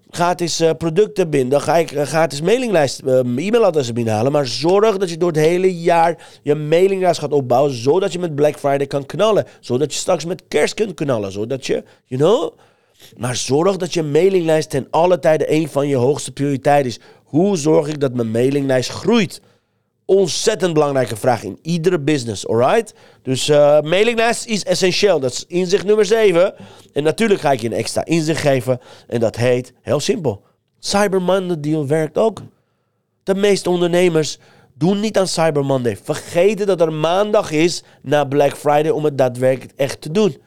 gratis 0.09 0.61
uh, 0.61 0.69
producten 0.77 1.29
binnen. 1.29 1.49
Dan 1.49 1.61
ga 1.61 1.75
ik 1.75 1.91
uh, 1.91 2.01
gratis 2.01 2.41
mailinglijst, 2.41 3.01
uh, 3.05 3.17
e-mailadressen 3.17 3.93
binnenhalen. 3.93 4.31
Maar 4.31 4.47
zorg 4.47 4.97
dat 4.97 5.09
je 5.09 5.17
door 5.17 5.31
het 5.31 5.39
hele 5.39 5.79
jaar 5.79 6.17
je 6.41 6.55
mailinglijst 6.55 7.19
gaat 7.19 7.31
opbouwen. 7.31 7.73
Zodat 7.73 8.13
je 8.13 8.19
met 8.19 8.35
Black 8.35 8.57
Friday 8.59 8.87
kan 8.87 9.05
knallen. 9.05 9.45
Zodat 9.59 9.93
je 9.93 9.99
straks 9.99 10.25
met 10.25 10.43
kerst 10.47 10.73
kunt 10.73 10.93
knallen. 10.93 11.31
Zodat 11.31 11.65
je, 11.65 11.83
you 12.05 12.21
know... 12.21 12.53
Maar 13.17 13.35
zorg 13.35 13.77
dat 13.77 13.93
je 13.93 14.03
mailinglijst 14.03 14.69
ten 14.69 14.87
alle 14.89 15.19
tijden 15.19 15.53
een 15.53 15.69
van 15.69 15.87
je 15.87 15.95
hoogste 15.95 16.31
prioriteiten 16.31 16.91
is. 16.91 16.99
Hoe 17.33 17.57
zorg 17.57 17.87
ik 17.87 17.99
dat 17.99 18.13
mijn 18.13 18.31
mailinglijst 18.31 18.89
groeit? 18.89 19.41
Ontzettend 20.05 20.73
belangrijke 20.73 21.15
vraag 21.15 21.43
in 21.43 21.59
iedere 21.61 21.99
business, 21.99 22.47
alright? 22.47 22.93
Dus 23.21 23.49
uh, 23.49 23.81
mailinglijst 23.81 24.45
is 24.45 24.63
essentieel. 24.63 25.19
Dat 25.19 25.31
is 25.31 25.45
inzicht 25.47 25.85
nummer 25.85 26.05
7. 26.05 26.53
En 26.93 27.03
natuurlijk 27.03 27.39
ga 27.39 27.51
ik 27.51 27.61
je 27.61 27.67
een 27.67 27.73
extra 27.73 28.05
inzicht 28.05 28.41
geven. 28.41 28.79
En 29.07 29.19
dat 29.19 29.35
heet, 29.35 29.73
heel 29.81 29.99
simpel, 29.99 30.43
Cyber 30.79 31.21
Monday 31.21 31.59
deal 31.59 31.87
werkt 31.87 32.17
ook. 32.17 32.41
De 33.23 33.35
meeste 33.35 33.69
ondernemers 33.69 34.37
doen 34.73 34.99
niet 34.99 35.17
aan 35.17 35.27
Cyber 35.27 35.65
Monday. 35.65 35.97
Vergeten 35.97 36.67
dat 36.67 36.81
er 36.81 36.93
maandag 36.93 37.51
is 37.51 37.83
na 38.01 38.25
Black 38.25 38.57
Friday 38.57 38.89
om 38.89 39.03
het 39.03 39.17
daadwerkelijk 39.17 39.73
echt 39.75 40.01
te 40.01 40.11
doen. 40.11 40.37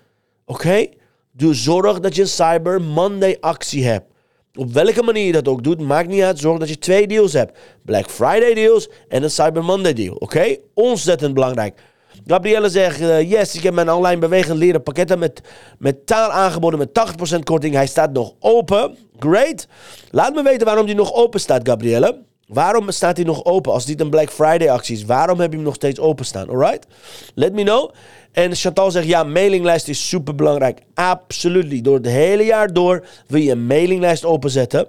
Oké? 0.44 0.87
Dus 1.33 1.62
zorg 1.62 2.01
dat 2.01 2.14
je 2.14 2.22
een 2.22 2.29
Cyber 2.29 2.83
Monday 2.83 3.37
actie 3.40 3.87
hebt. 3.87 4.14
Op 4.57 4.73
welke 4.73 5.03
manier 5.03 5.27
je 5.27 5.33
dat 5.33 5.49
ook 5.49 5.62
doet, 5.64 5.81
maakt 5.81 6.09
niet 6.09 6.23
uit. 6.23 6.38
Zorg 6.38 6.59
dat 6.59 6.69
je 6.69 6.79
twee 6.79 7.07
deals 7.07 7.33
hebt. 7.33 7.59
Black 7.85 8.11
Friday 8.11 8.55
deals 8.55 8.88
en 9.09 9.23
een 9.23 9.31
Cyber 9.31 9.64
Monday 9.64 9.92
deal. 9.92 10.14
Oké? 10.14 10.57
Ontzettend 10.75 11.35
belangrijk. 11.35 11.81
Gabrielle 12.27 12.69
zegt, 12.69 13.01
uh, 13.01 13.31
yes, 13.31 13.55
ik 13.55 13.62
heb 13.62 13.75
mijn 13.75 13.90
online 13.90 14.21
bewegend 14.21 14.59
leren 14.59 14.83
pakketten 14.83 15.19
met, 15.19 15.40
met 15.79 16.07
taal 16.07 16.31
aangeboden 16.31 16.79
met 16.79 16.88
80% 17.37 17.38
korting. 17.42 17.75
Hij 17.75 17.87
staat 17.87 18.12
nog 18.12 18.35
open. 18.38 18.97
Great. 19.19 19.66
Laat 20.11 20.35
me 20.35 20.42
weten 20.42 20.66
waarom 20.66 20.87
die 20.87 20.95
nog 20.95 21.12
open 21.12 21.40
staat, 21.40 21.69
Gabrielle. 21.69 22.25
Waarom 22.46 22.90
staat 22.90 23.16
hij 23.16 23.26
nog 23.26 23.44
open 23.44 23.72
als 23.72 23.85
dit 23.85 24.00
een 24.00 24.11
Black 24.11 24.30
Friday 24.30 24.70
actie 24.70 24.96
is? 24.96 25.04
Waarom 25.04 25.40
heb 25.40 25.50
je 25.50 25.56
hem 25.56 25.64
nog 25.64 25.74
steeds 25.74 26.00
openstaan? 26.00 26.48
Alright? 26.48 26.87
Let 27.35 27.52
me 27.52 27.62
know. 27.62 27.90
En 28.32 28.54
Chantal 28.54 28.90
zegt, 28.90 29.06
ja, 29.06 29.24
mailinglijst 29.24 29.88
is 29.88 30.09
super 30.09 30.35
belangrijk. 30.35 30.80
Absoluut. 30.94 31.85
Door 31.85 31.96
het 31.96 32.06
hele 32.06 32.44
jaar 32.44 32.72
door 32.72 33.06
wil 33.26 33.40
je 33.40 33.50
een 33.50 33.66
mailinglijst 33.66 34.24
openzetten. 34.24 34.88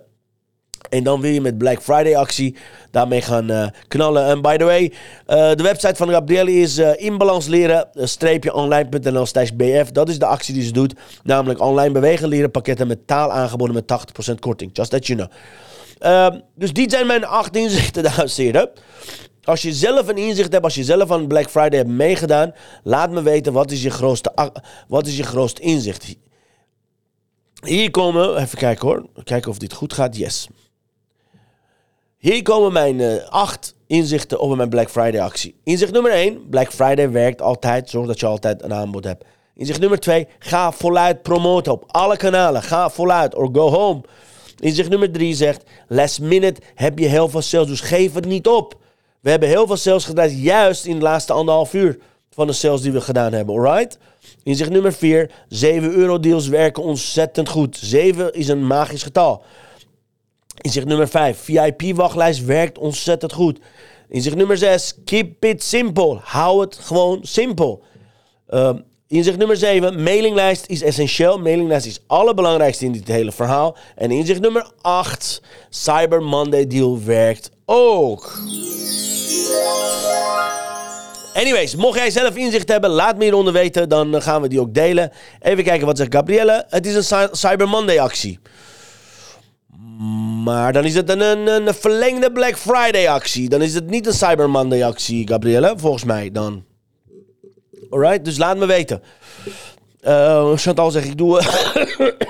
En 0.90 1.04
dan 1.04 1.22
wil 1.22 1.32
je 1.32 1.42
met 1.42 1.58
Black 1.58 1.82
Friday 1.82 2.16
actie 2.16 2.56
daarmee 2.92 3.22
gaan 3.22 3.52
uh, 3.52 3.68
knallen. 3.88 4.26
En 4.26 4.42
by 4.42 4.58
the 4.58 4.64
way, 4.64 4.84
uh, 4.84 4.92
de 5.56 5.64
website 5.64 5.96
van 5.96 6.10
Gabrielle 6.10 6.52
is 6.52 6.80
uh, 6.80 6.90
inbalansleren 6.96 7.88
online.nl 8.54 9.26
slash 9.26 9.50
bf. 9.50 9.92
Dat 9.92 10.10
is 10.10 10.20
de 10.20 10.26
actie 10.26 10.54
die 10.54 10.64
ze 10.64 10.72
doet. 10.72 10.94
Namelijk 11.24 11.62
online 11.62 11.92
bewegen 11.92 12.28
leren 12.28 12.52
pakketten 12.52 12.88
met 12.88 13.08
taal 13.08 13.32
aangeboden 13.32 13.76
met 13.76 14.32
80% 14.32 14.34
korting. 14.40 14.70
Just 14.74 14.92
that 14.92 15.08
you 15.08 15.20
know. 15.20 15.32
Uh, 16.00 16.28
dus 16.56 16.74
die 16.74 16.90
zijn 16.90 17.08
mijn 17.08 17.26
acht 17.26 17.56
inzichten, 17.56 18.04
dames 18.16 18.38
en 18.38 18.44
heren. 18.44 18.70
Als 19.44 19.62
je 19.62 19.74
zelf 19.74 20.08
een 20.08 20.18
inzicht 20.18 20.52
hebt, 20.52 20.64
als 20.64 20.76
je 20.76 20.84
zelf 20.84 21.12
aan 21.12 21.28
Black 21.28 21.50
Friday 21.50 21.78
hebt 21.78 21.90
meegedaan, 21.90 22.54
laat 22.84 23.12
me 23.12 23.22
weten 23.22 23.54
wat 23.54 23.72
is 23.72 23.84
je 23.84 23.90
grootste, 23.90 24.52
wat 24.88 25.08
is 25.08 25.18
je 25.18 25.24
grootste 25.24 25.62
inzicht. 25.62 26.16
Hier 27.66 27.92
komen, 27.92 28.38
even 28.38 28.58
kijken 28.58 28.88
hoor, 28.88 29.06
kijken 29.24 29.52
of 29.52 29.58
dit 29.58 29.74
goed 29.74 29.94
gaat, 29.94 30.18
yes. 30.18 30.48
Hier 32.18 32.42
komen 32.42 32.74
mijn 32.74 33.00
uh, 33.00 33.28
acht 33.30 33.76
inzichten 33.88 34.40
over 34.40 34.58
mijn 34.58 34.70
Black 34.70 34.90
Friday 34.90 35.22
actie. 35.22 35.56
Inzicht 35.64 35.92
nummer 35.92 36.12
1, 36.12 36.50
Black 36.50 36.72
Friday 36.72 37.12
werkt 37.12 37.42
altijd, 37.42 37.90
zorg 37.90 38.08
dat 38.08 38.20
je 38.20 38.26
altijd 38.26 38.64
een 38.64 38.74
aanbod 38.74 39.04
hebt. 39.04 39.26
Inzicht 39.56 39.80
nummer 39.80 40.00
2, 40.00 40.28
ga 40.40 40.72
voluit 40.72 41.22
promoten 41.22 41.72
op 41.72 41.84
alle 41.88 42.18
kanalen. 42.18 42.64
Ga 42.64 42.90
voluit 42.90 43.36
or 43.36 43.50
go 43.54 43.70
home. 43.70 44.02
Inzicht 44.60 44.90
nummer 44.90 45.12
3 45.12 45.36
zegt, 45.36 45.64
last 45.88 46.22
minute 46.22 46.62
heb 46.76 47.00
je 47.00 47.06
heel 47.06 47.30
veel 47.30 47.42
sales, 47.42 47.68
dus 47.68 47.82
geef 47.82 48.14
het 48.14 48.26
niet 48.26 48.48
op. 48.48 48.78
We 49.20 49.30
hebben 49.30 49.50
heel 49.50 49.68
veel 49.68 49.78
sales 49.78 50.06
gedaan, 50.06 50.30
juist 50.30 50.86
in 50.86 50.96
de 50.96 51.02
laatste 51.02 51.34
anderhalf 51.34 51.74
uur 51.74 51.98
van 52.30 52.48
de 52.48 52.54
sales 52.54 52.82
die 52.82 52.92
we 52.92 53.02
gedaan 53.02 53.34
hebben, 53.34 53.56
alright? 53.56 53.98
Inzicht 54.44 54.70
nummer 54.70 54.94
4, 54.94 55.32
7 55.48 55.92
euro 55.92 56.20
deals 56.20 56.48
werken 56.48 56.84
ontzettend 56.84 57.50
goed. 57.50 57.78
7 57.82 58.34
is 58.34 58.48
een 58.48 58.68
magisch 58.68 59.04
getal. 59.04 59.44
Inzicht 60.62 60.88
nummer 60.88 61.08
5. 61.08 61.38
VIP-wachtlijst 61.38 62.46
werkt 62.46 62.78
ontzettend 62.78 63.34
goed. 63.34 63.60
Inzicht 64.10 64.36
nummer 64.36 64.58
6. 64.58 64.96
Keep 65.06 65.46
it 65.46 65.64
simple. 65.64 66.20
Hou 66.22 66.62
het 66.62 66.76
gewoon 66.76 67.20
simpel. 67.22 67.84
Um, 68.50 68.84
inzicht 69.08 69.38
nummer 69.38 69.58
7. 69.58 70.04
Mailinglijst 70.04 70.66
is 70.68 70.82
essentieel. 70.82 71.40
Mailinglijst 71.40 71.86
is 71.86 72.00
allerbelangrijkste 72.08 72.86
in 72.86 72.92
dit 72.92 73.08
hele 73.08 73.32
verhaal. 73.32 73.78
En 73.96 74.12
inzicht 74.12 74.42
nummer 74.42 74.72
8. 74.82 75.42
Cyber 75.70 76.24
Monday 76.24 76.68
deal 76.68 77.04
werkt 77.04 77.50
ook. 77.66 78.40
Anyways, 81.34 81.76
mocht 81.76 81.98
jij 81.98 82.12
zelf 82.12 82.36
inzicht 82.36 82.68
hebben, 82.68 82.90
laat 82.90 83.18
me 83.18 83.24
hieronder 83.24 83.54
weten. 83.54 83.90
Dan 83.90 84.22
gaan 84.22 84.42
we 84.42 84.48
die 84.48 84.60
ook 84.60 84.74
delen. 84.74 85.12
Even 85.42 85.64
kijken 85.64 85.86
wat 85.86 85.98
zegt 85.98 86.14
Gabrielle. 86.14 86.66
Het 86.70 86.86
is 86.86 87.10
een 87.10 87.30
Cyber 87.32 87.70
Monday 87.70 88.00
actie. 88.00 88.40
Maar 90.44 90.74
dan 90.74 90.86
is 90.86 90.96
het 90.96 91.10
een, 91.10 91.22
een, 91.22 91.48
een, 91.68 91.74
verlengde 91.74 92.32
Black 92.32 92.58
Friday 92.58 93.10
actie. 93.10 93.50
Dan 93.50 93.62
is 93.62 93.74
het 93.74 93.90
niet 93.90 94.08
een 94.08 94.14
Cyber 94.14 94.50
Monday 94.50 94.84
actie, 94.84 95.28
Gabrielle. 95.28 95.74
Volgens 95.78 96.04
mij 96.04 96.32
dan. 96.32 96.67
Dus 98.22 98.38
laat 98.38 98.58
me 98.58 98.66
weten. 98.66 99.02
Uh, 100.02 100.56
Chantal 100.56 100.92
zegt, 100.92 101.06
ik 101.06 101.18
doe... 101.18 101.42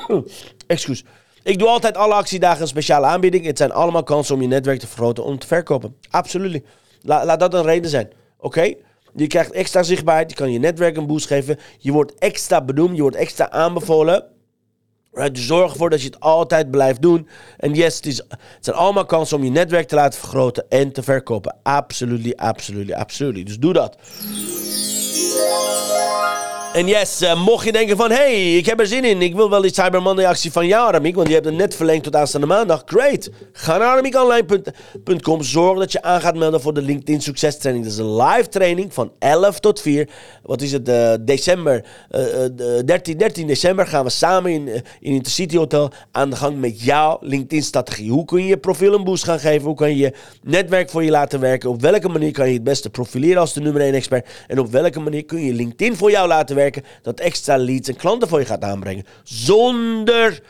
Excuus. 0.67 1.03
Ik 1.43 1.59
doe 1.59 1.67
altijd 1.67 1.97
alle 1.97 2.13
actiedagen 2.13 2.61
een 2.61 2.67
speciale 2.67 3.05
aanbieding. 3.05 3.45
Het 3.45 3.57
zijn 3.57 3.71
allemaal 3.71 4.03
kansen 4.03 4.35
om 4.35 4.41
je 4.41 4.47
netwerk 4.47 4.79
te 4.79 4.87
vergroten 4.87 5.23
om 5.23 5.39
te 5.39 5.47
verkopen. 5.47 5.95
Absoluut. 6.09 6.63
laat 7.01 7.39
dat 7.39 7.53
een 7.53 7.63
reden 7.63 7.89
zijn. 7.89 8.09
Oké? 8.39 8.73
Je 9.13 9.27
krijgt 9.27 9.51
extra 9.51 9.83
zichtbaarheid. 9.83 10.29
Je 10.29 10.35
kan 10.35 10.51
je 10.51 10.59
netwerk 10.59 10.97
een 10.97 11.07
boost 11.07 11.27
geven. 11.27 11.59
Je 11.77 11.91
wordt 11.91 12.13
extra 12.19 12.61
benoemd. 12.61 12.95
Je 12.95 13.01
wordt 13.01 13.15
extra 13.15 13.49
aanbevolen. 13.49 14.25
Right? 15.17 15.37
Zorg 15.37 15.71
ervoor 15.71 15.89
dat 15.89 16.01
je 16.01 16.07
het 16.07 16.19
altijd 16.19 16.71
blijft 16.71 17.01
doen. 17.01 17.27
En 17.57 17.73
yes, 17.73 17.95
het, 17.95 18.05
is, 18.05 18.17
het 18.17 18.39
zijn 18.59 18.75
allemaal 18.75 19.05
kansen 19.05 19.37
om 19.37 19.43
je 19.43 19.49
netwerk 19.49 19.87
te 19.87 19.95
laten 19.95 20.19
vergroten 20.19 20.65
en 20.69 20.91
te 20.91 21.03
verkopen. 21.03 21.55
Absoluut, 21.63 22.37
absoluut, 22.37 22.93
absoluut. 22.93 23.45
Dus 23.45 23.59
doe 23.59 23.73
dat. 23.73 23.97
En 26.77 26.87
yes, 26.87 27.21
uh, 27.21 27.43
mocht 27.45 27.65
je 27.65 27.71
denken 27.71 27.97
van... 27.97 28.11
hey, 28.11 28.57
ik 28.57 28.65
heb 28.65 28.79
er 28.79 28.87
zin 28.87 29.03
in. 29.03 29.21
Ik 29.21 29.35
wil 29.35 29.49
wel 29.49 29.61
die 29.61 29.73
Cyber 29.73 30.01
Monday 30.01 30.25
actie 30.25 30.51
van 30.51 30.67
jou, 30.67 30.87
Aramik. 30.87 31.15
Want 31.15 31.27
je 31.27 31.33
hebt 31.33 31.45
het 31.45 31.55
net 31.55 31.75
verlengd 31.75 32.03
tot 32.03 32.15
aanstaande 32.15 32.47
maandag. 32.47 32.83
Great. 32.85 33.29
Ga 33.51 33.77
naar 33.77 33.87
aramiekonline.com. 33.87 35.43
Zorg 35.43 35.79
dat 35.79 35.91
je 35.91 36.01
aan 36.01 36.21
gaat 36.21 36.35
melden 36.35 36.61
voor 36.61 36.73
de 36.73 36.81
LinkedIn 36.81 37.21
Succes 37.21 37.57
Training. 37.57 37.85
Dat 37.85 37.93
is 37.93 37.99
een 37.99 38.15
live 38.15 38.49
training 38.49 38.93
van 38.93 39.11
11 39.19 39.59
tot 39.59 39.81
4. 39.81 40.09
Wat 40.43 40.61
is 40.61 40.71
het? 40.71 40.89
Uh, 40.89 41.13
december. 41.21 41.85
Uh, 42.11 42.81
13, 42.85 43.17
13 43.17 43.47
december 43.47 43.87
gaan 43.87 44.03
we 44.03 44.09
samen 44.09 44.51
in, 44.51 44.67
in 44.99 45.13
Intercity 45.13 45.57
Hotel 45.57 45.91
aan 46.11 46.29
de 46.29 46.35
gang 46.35 46.59
met 46.59 46.81
jouw 46.81 47.17
LinkedIn 47.21 47.63
strategie. 47.63 48.11
Hoe 48.11 48.25
kun 48.25 48.41
je 48.41 48.47
je 48.47 48.57
profiel 48.57 48.93
een 48.93 49.03
boost 49.03 49.23
gaan 49.23 49.39
geven? 49.39 49.67
Hoe 49.67 49.75
kan 49.75 49.89
je 49.89 49.97
je 49.97 50.13
netwerk 50.43 50.89
voor 50.89 51.03
je 51.03 51.11
laten 51.11 51.39
werken? 51.39 51.69
Op 51.69 51.81
welke 51.81 52.07
manier 52.07 52.31
kan 52.31 52.47
je 52.47 52.53
het 52.53 52.63
beste 52.63 52.89
profileren 52.89 53.41
als 53.41 53.53
de 53.53 53.61
nummer 53.61 53.81
1 53.81 53.93
expert? 53.93 54.27
En 54.47 54.59
op 54.59 54.71
welke 54.71 54.99
manier 54.99 55.25
kun 55.25 55.45
je 55.45 55.53
LinkedIn 55.53 55.95
voor 55.95 56.11
jou 56.11 56.27
laten 56.27 56.55
werken? 56.55 56.65
Dat 57.01 57.19
extra 57.19 57.57
leads 57.57 57.89
en 57.89 57.95
klanten 57.95 58.27
voor 58.27 58.39
je 58.39 58.45
gaat 58.45 58.63
aanbrengen. 58.63 59.05
Zonder, 59.23 60.41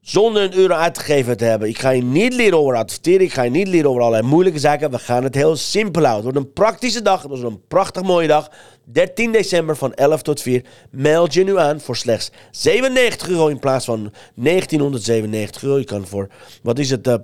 zonder 0.00 0.42
een 0.42 0.54
euro 0.54 0.74
uitgegeven 0.74 1.36
te 1.36 1.44
hebben. 1.44 1.68
Ik 1.68 1.78
ga 1.78 1.90
je 1.90 2.02
niet 2.02 2.34
leren 2.34 2.58
over 2.58 2.76
adverteren. 2.76 3.26
Ik 3.26 3.32
ga 3.32 3.42
je 3.42 3.50
niet 3.50 3.68
leren 3.68 3.90
over 3.90 4.02
allerlei 4.02 4.28
moeilijke 4.28 4.58
zaken. 4.58 4.90
We 4.90 4.98
gaan 4.98 5.24
het 5.24 5.34
heel 5.34 5.56
simpel 5.56 6.04
houden. 6.04 6.24
Het 6.24 6.34
wordt 6.34 6.46
een 6.46 6.52
praktische 6.52 7.02
dag. 7.02 7.22
Het 7.22 7.30
wordt 7.30 7.44
een 7.44 7.66
prachtig 7.68 8.02
mooie 8.02 8.28
dag. 8.28 8.50
13 8.84 9.32
december 9.32 9.76
van 9.76 9.94
11 9.94 10.22
tot 10.22 10.42
4. 10.42 10.64
Meld 10.90 11.34
je 11.34 11.44
nu 11.44 11.58
aan 11.58 11.80
voor 11.80 11.96
slechts 11.96 12.30
97 12.50 13.28
euro 13.28 13.46
in 13.46 13.58
plaats 13.58 13.84
van 13.84 14.12
1997 14.34 15.62
euro. 15.62 15.78
Je 15.78 15.84
kan 15.84 16.06
voor, 16.06 16.28
wat 16.62 16.78
is 16.78 16.90
het... 16.90 17.06
Uh, 17.06 17.14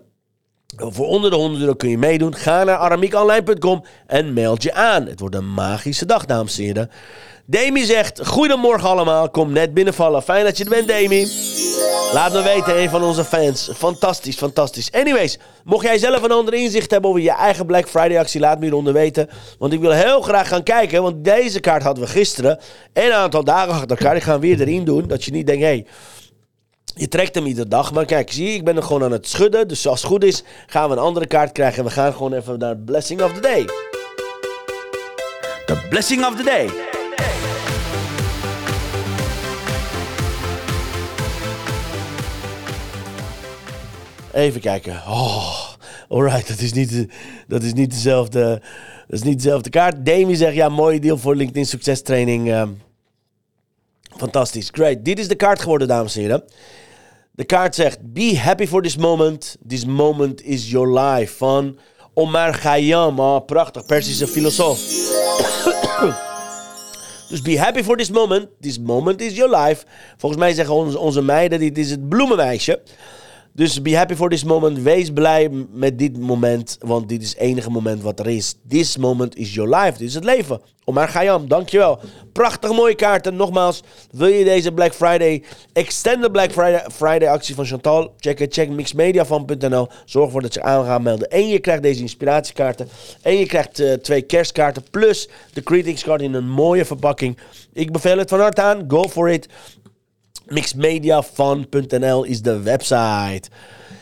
voor 0.77 1.07
onder 1.07 1.31
de 1.31 1.37
100 1.37 1.61
euro 1.61 1.75
kun 1.75 1.89
je 1.89 1.99
meedoen. 1.99 2.35
Ga 2.35 2.65
naar 2.65 2.77
aramiekonline.com 2.77 3.85
en 4.07 4.33
meld 4.33 4.63
je 4.63 4.73
aan. 4.73 5.07
Het 5.07 5.21
wordt 5.21 5.35
een 5.35 5.53
magische 5.53 6.07
dag, 6.07 6.25
dames 6.25 6.59
en 6.59 6.65
heren. 6.65 6.91
Demi 7.47 7.85
zegt, 7.85 8.27
goedemorgen 8.27 8.89
allemaal, 8.89 9.31
kom 9.31 9.53
net 9.53 9.75
binnenvallen. 9.75 10.23
Fijn 10.23 10.45
dat 10.45 10.59
je 10.59 10.65
er 10.65 10.71
bent, 10.71 10.87
Demi. 10.87 11.29
Laat 12.13 12.33
me 12.33 12.43
weten, 12.43 12.81
een 12.81 12.91
van 12.91 13.03
onze 13.03 13.25
fans. 13.25 13.71
Fantastisch, 13.75 14.37
fantastisch. 14.37 14.93
Anyways, 14.93 15.39
mocht 15.65 15.85
jij 15.85 15.99
zelf 15.99 16.23
een 16.23 16.33
ander 16.33 16.55
inzicht 16.55 16.91
hebben 16.91 17.11
over 17.11 17.23
je 17.23 17.31
eigen 17.31 17.67
Black 17.67 17.89
Friday 17.89 18.19
actie, 18.19 18.41
laat 18.41 18.59
me 18.59 18.65
hieronder 18.65 18.93
weten. 18.93 19.29
Want 19.59 19.73
ik 19.73 19.81
wil 19.81 19.91
heel 19.91 20.21
graag 20.21 20.49
gaan 20.49 20.63
kijken, 20.63 21.03
want 21.03 21.25
deze 21.25 21.61
kaart 21.61 21.83
hadden 21.83 22.05
we 22.05 22.11
gisteren. 22.11 22.59
En 22.93 23.07
een 23.07 23.13
aantal 23.13 23.45
dagen 23.45 23.73
achter 23.73 23.89
elkaar. 23.89 24.17
Ik 24.17 24.23
ga 24.23 24.33
hem 24.33 24.41
weer 24.41 24.61
erin 24.61 24.85
doen, 24.85 25.07
dat 25.07 25.25
je 25.25 25.31
niet 25.31 25.47
denkt, 25.47 25.63
hé... 25.63 25.69
Hey, 25.69 25.87
je 26.97 27.09
trekt 27.09 27.35
hem 27.35 27.47
iedere 27.47 27.69
dag. 27.69 27.93
Maar 27.93 28.05
kijk, 28.05 28.33
zie 28.33 28.47
je, 28.47 28.55
ik 28.55 28.65
ben 28.65 28.77
er 28.77 28.83
gewoon 28.83 29.05
aan 29.05 29.13
het 29.13 29.29
schudden. 29.29 29.69
Dus 29.69 29.87
als 29.87 30.01
het 30.01 30.11
goed 30.11 30.25
is, 30.25 30.43
gaan 30.67 30.89
we 30.89 30.97
een 30.97 31.03
andere 31.03 31.27
kaart 31.27 31.53
krijgen. 31.53 31.79
En 31.79 31.85
we 31.85 31.91
gaan 31.91 32.13
gewoon 32.13 32.33
even 32.33 32.59
naar 32.59 32.77
Blessing 32.77 33.23
of 33.23 33.33
the 33.33 33.41
Day. 33.41 33.65
The 35.67 35.87
Blessing 35.89 36.27
of 36.27 36.37
the 36.37 36.43
Day. 36.43 36.94
Even 44.35 44.61
kijken. 44.61 44.93
Oh, 44.93 45.69
alright, 46.09 46.49
dat 46.49 46.59
is 46.59 46.73
niet, 46.73 47.07
dat 47.49 47.63
is 47.63 47.73
niet 47.73 47.91
dezelfde... 47.91 48.63
Dat 49.09 49.19
is 49.19 49.23
niet 49.23 49.43
dezelfde 49.43 49.71
kaart. 49.71 50.05
Demi 50.05 50.37
zegt, 50.37 50.55
ja, 50.55 50.69
mooie 50.69 51.01
deal 51.01 51.19
voor 51.19 51.37
LinkedIn 51.37 51.67
succestraining. 51.67 52.49
Uh, 52.49 52.63
fantastisch, 54.17 54.69
great. 54.73 55.05
Dit 55.05 55.19
is 55.19 55.29
de 55.29 55.35
kaart 55.35 55.61
geworden, 55.61 55.89
dames 55.89 56.15
en 56.15 56.21
heren. 56.21 56.45
De 57.31 57.45
kaart 57.45 57.75
zegt, 57.75 58.13
be 58.13 58.39
happy 58.39 58.67
for 58.67 58.83
this 58.83 58.97
moment. 58.97 59.57
This 59.69 59.85
moment 59.85 60.43
is 60.43 60.71
your 60.71 61.01
life. 61.01 61.37
Van 61.37 61.79
Omar 62.15 62.59
Khayyam. 62.59 63.21
Oh, 63.21 63.45
prachtig, 63.45 63.87
Persische 63.87 64.27
filosoof. 64.27 64.79
dus 67.31 67.43
be 67.43 67.59
happy 67.59 67.83
for 67.83 67.97
this 67.97 68.11
moment. 68.11 68.49
This 68.61 68.79
moment 68.79 69.21
is 69.21 69.37
your 69.37 69.57
life. 69.57 69.85
Volgens 70.17 70.41
mij 70.41 70.53
zeggen 70.53 70.75
onze, 70.75 70.99
onze 70.99 71.23
meiden, 71.23 71.59
dit 71.59 71.79
is 71.79 71.91
het 71.91 72.09
bloemenmeisje. 72.09 72.83
Dus 73.57 73.83
be 73.83 73.97
happy 73.97 74.15
for 74.15 74.29
this 74.29 74.45
moment. 74.45 74.79
Wees 74.79 75.11
blij 75.11 75.49
met 75.73 75.99
dit 75.99 76.19
moment, 76.19 76.77
want 76.81 77.09
dit 77.09 77.23
is 77.23 77.29
het 77.29 77.39
enige 77.39 77.71
moment 77.71 78.03
wat 78.03 78.21
er 78.21 78.27
is. 78.27 78.55
This 78.69 78.97
moment 78.97 79.37
is 79.37 79.55
your 79.55 79.77
life. 79.77 79.99
Dit 79.99 80.09
is 80.09 80.15
het 80.15 80.25
leven. 80.25 80.61
Omar 80.85 81.09
Gayam, 81.09 81.49
dankjewel. 81.49 82.01
Prachtig 82.33 82.73
mooie 82.73 82.95
kaarten. 82.95 83.37
Nogmaals, 83.37 83.83
wil 84.11 84.27
je 84.27 84.45
deze 84.45 84.73
Black 84.73 84.95
Friday, 84.95 85.43
extended 85.73 86.33
Black 86.33 86.53
Friday, 86.53 86.85
Friday 86.93 87.29
actie 87.29 87.55
van 87.55 87.65
Chantal? 87.65 88.15
Check 88.19 88.39
het, 88.39 88.55
check 88.55 88.69
mixmediafan.nl. 88.69 89.89
Zorg 90.05 90.27
ervoor 90.27 90.43
dat 90.43 90.55
je 90.55 90.63
aan 90.63 91.03
melden. 91.03 91.31
En 91.31 91.49
je 91.49 91.59
krijgt 91.59 91.83
deze 91.83 92.01
inspiratiekaarten. 92.01 92.89
En 93.23 93.37
je 93.37 93.47
krijgt 93.47 93.81
uh, 93.81 93.93
twee 93.93 94.23
kerstkaarten 94.23 94.85
plus 94.91 95.29
de 95.53 95.61
greetings 95.65 96.03
card 96.03 96.23
in 96.23 96.35
een 96.35 96.49
mooie 96.49 96.85
verpakking. 96.85 97.39
Ik 97.73 97.93
beveel 97.93 98.19
het 98.19 98.29
van 98.29 98.41
harte 98.41 98.63
aan. 98.63 98.85
Go 98.89 99.09
for 99.09 99.31
it. 99.31 99.49
Mixmediafan.nl 100.47 102.25
is 102.25 102.43
de 102.43 102.61
website. 102.63 103.43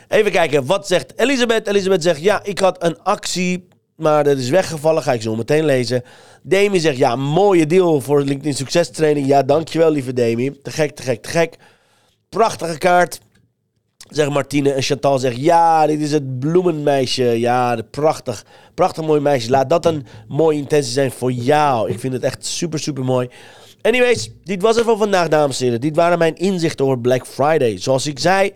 Even 0.09 0.33
kijken, 0.33 0.67
wat 0.67 0.87
zegt 0.87 1.13
Elisabeth? 1.17 1.67
Elisabeth 1.67 2.03
zegt, 2.03 2.21
ja, 2.21 2.41
ik 2.45 2.59
had 2.59 2.85
een 2.85 3.03
actie, 3.03 3.69
maar 3.97 4.25
dat 4.25 4.39
is 4.39 4.49
weggevallen. 4.49 5.03
Ga 5.03 5.13
ik 5.13 5.23
zo 5.23 5.37
meteen 5.37 5.65
lezen. 5.65 6.03
Demi 6.43 6.81
zegt, 6.81 6.97
ja, 6.97 7.17
mooie 7.17 7.67
deal 7.67 8.01
voor 8.01 8.23
LinkedIn 8.23 8.55
Succes 8.55 8.91
Training. 8.91 9.27
Ja, 9.27 9.43
dankjewel, 9.43 9.91
lieve 9.91 10.13
Demi. 10.13 10.61
Te 10.63 10.71
gek, 10.71 10.97
te 10.97 11.03
gek, 11.03 11.23
te 11.23 11.29
gek. 11.29 11.57
Prachtige 12.29 12.79
kaart. 12.79 13.21
Zeg 14.09 14.29
Martine 14.29 14.73
en 14.73 14.83
Chantal 14.83 15.19
zegt, 15.19 15.37
ja, 15.37 15.87
dit 15.87 16.01
is 16.01 16.13
het 16.13 16.39
bloemenmeisje. 16.39 17.25
Ja, 17.25 17.79
prachtig. 17.91 18.45
Prachtig 18.75 19.05
mooi 19.05 19.21
meisje. 19.21 19.51
Laat 19.51 19.71
dat 19.71 19.87
een 19.87 20.07
mooie 20.29 20.59
intentie 20.59 20.93
zijn 20.93 21.11
voor 21.11 21.33
jou. 21.33 21.91
Ik 21.91 22.01
vind 22.01 22.13
het 22.13 22.23
echt 22.23 22.47
super, 22.47 22.79
super 22.79 23.05
mooi. 23.05 23.29
Anyways, 23.83 24.31
dit 24.45 24.63
was 24.63 24.77
het 24.77 24.85
voor 24.85 24.97
vandaag, 24.97 25.29
dames 25.29 25.59
en 25.59 25.65
heren. 25.65 25.81
Dit 25.81 25.97
waren 25.97 26.19
mijn 26.19 26.37
inzichten 26.37 26.85
over 26.85 26.99
Black 26.99 27.27
Friday. 27.27 27.79
Zoals 27.79 28.07
ik 28.07 28.19
zei, 28.19 28.53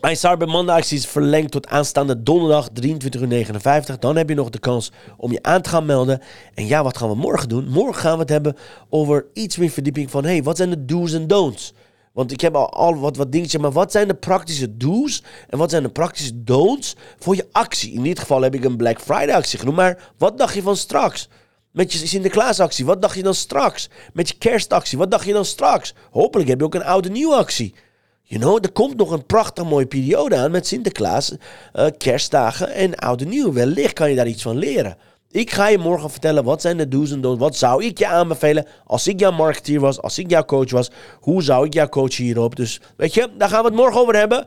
mijn 0.00 0.16
Cyber 0.16 0.48
Monday 0.48 0.76
actie 0.76 0.98
is 0.98 1.06
verlengd 1.06 1.50
tot 1.50 1.66
aanstaande 1.66 2.22
donderdag 2.22 2.68
23.59 2.82 2.88
uur. 3.20 3.96
Dan 3.98 4.16
heb 4.16 4.28
je 4.28 4.34
nog 4.34 4.50
de 4.50 4.58
kans 4.58 4.92
om 5.16 5.32
je 5.32 5.42
aan 5.42 5.62
te 5.62 5.68
gaan 5.68 5.86
melden. 5.86 6.20
En 6.54 6.66
ja, 6.66 6.82
wat 6.82 6.96
gaan 6.96 7.08
we 7.08 7.14
morgen 7.14 7.48
doen? 7.48 7.68
Morgen 7.68 8.00
gaan 8.00 8.14
we 8.14 8.20
het 8.20 8.28
hebben 8.28 8.56
over 8.88 9.26
iets 9.32 9.56
meer 9.56 9.70
verdieping 9.70 10.10
van... 10.10 10.24
hey, 10.24 10.42
wat 10.42 10.56
zijn 10.56 10.70
de 10.70 10.84
do's 10.84 11.12
en 11.12 11.26
don'ts? 11.26 11.72
Want 12.12 12.32
ik 12.32 12.40
heb 12.40 12.54
al, 12.54 12.72
al 12.72 12.98
wat, 12.98 13.16
wat 13.16 13.32
dingetjes, 13.32 13.60
maar 13.60 13.72
wat 13.72 13.92
zijn 13.92 14.08
de 14.08 14.14
praktische 14.14 14.76
do's 14.76 15.22
en 15.48 15.58
wat 15.58 15.70
zijn 15.70 15.82
de 15.82 15.88
praktische 15.88 16.44
don'ts 16.44 16.96
voor 17.18 17.36
je 17.36 17.48
actie? 17.52 17.92
In 17.92 18.02
dit 18.02 18.18
geval 18.18 18.42
heb 18.42 18.54
ik 18.54 18.64
een 18.64 18.76
Black 18.76 19.00
Friday 19.00 19.34
actie 19.34 19.58
genoemd, 19.58 19.76
maar 19.76 20.12
wat 20.18 20.38
dacht 20.38 20.54
je 20.54 20.62
van 20.62 20.76
straks? 20.76 21.28
Met 21.74 21.92
je 21.92 22.06
Sinterklaasactie, 22.06 22.84
wat 22.84 23.02
dacht 23.02 23.16
je 23.16 23.22
dan 23.22 23.34
straks? 23.34 23.88
Met 24.12 24.28
je 24.28 24.34
kerstactie, 24.38 24.98
wat 24.98 25.10
dacht 25.10 25.26
je 25.26 25.32
dan 25.32 25.44
straks? 25.44 25.94
Hopelijk 26.10 26.48
heb 26.48 26.58
je 26.58 26.64
ook 26.64 26.74
een 26.74 26.84
oude 26.84 27.10
nieuwe 27.10 27.34
actie. 27.34 27.74
You 28.22 28.40
know, 28.40 28.58
er 28.64 28.72
komt 28.72 28.96
nog 28.96 29.10
een 29.10 29.26
prachtig 29.26 29.64
mooie 29.64 29.86
periode 29.86 30.36
aan 30.36 30.50
met 30.50 30.66
Sinterklaas, 30.66 31.34
uh, 31.74 31.86
kerstdagen 31.98 32.74
en 32.74 32.94
oude 32.94 33.24
nieuw. 33.24 33.52
Wellicht 33.52 33.92
kan 33.92 34.10
je 34.10 34.16
daar 34.16 34.26
iets 34.26 34.42
van 34.42 34.56
leren. 34.56 34.96
Ik 35.30 35.50
ga 35.50 35.68
je 35.68 35.78
morgen 35.78 36.10
vertellen 36.10 36.44
wat 36.44 36.60
zijn 36.60 36.76
de 36.76 36.88
do's 36.88 37.10
en 37.10 37.20
don'ts. 37.20 37.40
Wat 37.40 37.56
zou 37.56 37.84
ik 37.84 37.98
je 37.98 38.06
aanbevelen 38.06 38.66
als 38.84 39.06
ik 39.06 39.20
jouw 39.20 39.32
marketeer 39.32 39.80
was, 39.80 40.00
als 40.00 40.18
ik 40.18 40.30
jouw 40.30 40.44
coach 40.44 40.70
was. 40.70 40.90
Hoe 41.20 41.42
zou 41.42 41.66
ik 41.66 41.72
jou 41.74 41.88
coachen 41.88 42.24
hierop? 42.24 42.56
Dus 42.56 42.80
weet 42.96 43.14
je, 43.14 43.30
daar 43.38 43.48
gaan 43.48 43.62
we 43.62 43.68
het 43.68 43.76
morgen 43.76 44.00
over 44.00 44.16
hebben. 44.16 44.46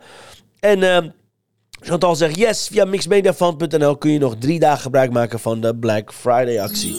En 0.59 0.79
uh, 0.79 0.97
Chantal 1.79 2.15
zegt 2.15 2.37
yes, 2.37 2.67
via 2.71 2.85
mixmediafund.nl 2.85 3.97
kun 3.97 4.11
je 4.11 4.19
nog 4.19 4.35
drie 4.39 4.59
dagen 4.59 4.81
gebruik 4.81 5.11
maken 5.11 5.39
van 5.39 5.61
de 5.61 5.75
Black 5.75 6.13
Friday 6.13 6.59
actie. 6.61 6.93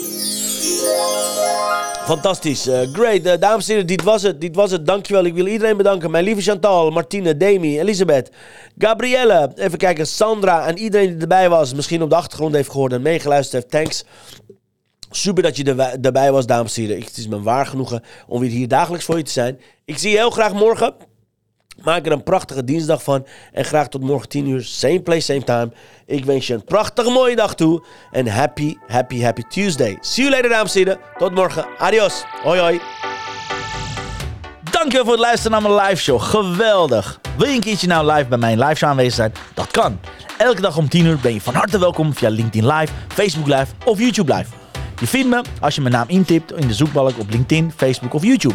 Fantastisch. 2.05 2.67
eh, 2.67 2.81
great. 2.93 3.25
Eh, 3.25 3.41
dames 3.41 3.64
en 3.67 3.71
heren, 3.73 3.87
dit 3.87 4.03
was 4.03 4.23
het. 4.23 4.41
Dit 4.41 4.55
was 4.57 4.71
het. 4.71 4.87
Dankjewel. 4.87 5.25
Ik 5.25 5.35
wil 5.35 5.47
iedereen 5.47 5.77
bedanken. 5.77 6.11
Mijn 6.11 6.25
lieve 6.25 6.41
Chantal, 6.43 6.91
Martine, 6.91 7.37
Demi, 7.37 7.81
Elisabeth, 7.81 8.31
Gabrielle. 8.79 9.53
Even 9.55 9.79
kijken, 9.79 10.07
Sandra 10.07 10.67
en 10.67 10.79
iedereen 10.79 11.12
die 11.12 11.21
erbij 11.21 11.49
was. 11.49 11.75
Misschien 11.75 12.03
op 12.03 12.11
de 12.11 12.17
achtergrond 12.17 12.55
heeft 12.55 12.71
gehoord 12.71 12.93
en 12.93 13.03
meegeluisterd 13.03 13.62
heeft. 13.62 13.71
Thanks. 13.85 14.05
Super 15.11 15.43
dat 15.43 15.57
je 15.57 15.64
er- 15.64 15.99
erbij 16.03 16.33
was, 16.33 16.47
dames 16.47 16.77
en 16.77 16.83
heren. 16.83 17.01
Het 17.03 17.17
is 17.17 17.29
me 17.29 17.43
waar 17.43 17.67
genoegen 17.67 18.03
om 18.27 18.41
weer 18.41 18.51
hier 18.51 18.69
dagelijks 18.69 19.05
voor 19.05 19.17
je 19.17 19.23
te 19.23 19.33
zijn. 19.33 19.61
Ik 19.85 19.99
zie 19.99 20.11
je 20.11 20.17
heel 20.17 20.31
graag 20.31 20.53
morgen. 20.53 20.95
Maak 21.83 22.07
er 22.07 22.12
een 22.12 22.23
prachtige 22.23 22.64
dinsdag 22.64 23.03
van. 23.03 23.27
En 23.53 23.64
graag 23.64 23.88
tot 23.88 24.01
morgen 24.01 24.29
10 24.29 24.49
uur. 24.49 24.64
Same 24.64 25.01
place, 25.01 25.21
same 25.21 25.45
time. 25.45 25.71
Ik 26.07 26.25
wens 26.25 26.47
je 26.47 26.55
een 26.55 26.64
prachtige 26.64 27.11
mooie 27.11 27.37
dag 27.37 27.55
toe. 27.55 27.85
En 28.11 28.27
happy, 28.27 28.77
happy, 28.87 29.21
happy 29.21 29.43
Tuesday. 29.43 29.99
See 30.01 30.25
you 30.25 30.37
later, 30.37 30.51
dames 30.51 30.75
en 30.75 30.79
heren. 30.79 30.99
Tot 31.19 31.35
morgen. 31.35 31.67
Adios. 31.79 32.25
Hoi, 32.43 32.61
hoi. 32.61 32.81
Dankjewel 34.71 35.05
voor 35.05 35.12
het 35.12 35.23
luisteren 35.23 35.61
naar 35.61 35.71
mijn 35.71 35.88
live 35.88 36.03
show. 36.03 36.21
Geweldig. 36.21 37.21
Wil 37.37 37.49
je 37.49 37.55
een 37.55 37.61
keertje 37.61 37.87
nou 37.87 38.12
live 38.12 38.29
bij 38.29 38.38
mijn 38.38 38.59
live 38.59 38.75
show 38.75 38.88
aanwezig 38.88 39.14
zijn? 39.14 39.33
Dat 39.55 39.71
kan. 39.71 40.01
Elke 40.38 40.61
dag 40.61 40.77
om 40.77 40.88
10 40.88 41.07
uur 41.07 41.19
ben 41.19 41.35
je 41.35 41.41
van 41.41 41.55
harte 41.55 41.79
welkom 41.79 42.14
via 42.14 42.29
LinkedIn 42.29 42.67
Live, 42.67 42.93
Facebook 43.09 43.47
Live 43.47 43.67
of 43.85 43.99
YouTube 43.99 44.35
Live. 44.35 44.51
Je 45.01 45.07
vindt 45.07 45.29
me 45.29 45.43
als 45.61 45.75
je 45.75 45.81
mijn 45.81 45.93
naam 45.95 46.09
intipt 46.09 46.53
in 46.53 46.69
de 46.69 46.75
zoekbalk 46.75 47.19
op 47.19 47.31
LinkedIn, 47.31 47.73
Facebook 47.77 48.14
of 48.14 48.23
YouTube. 48.23 48.55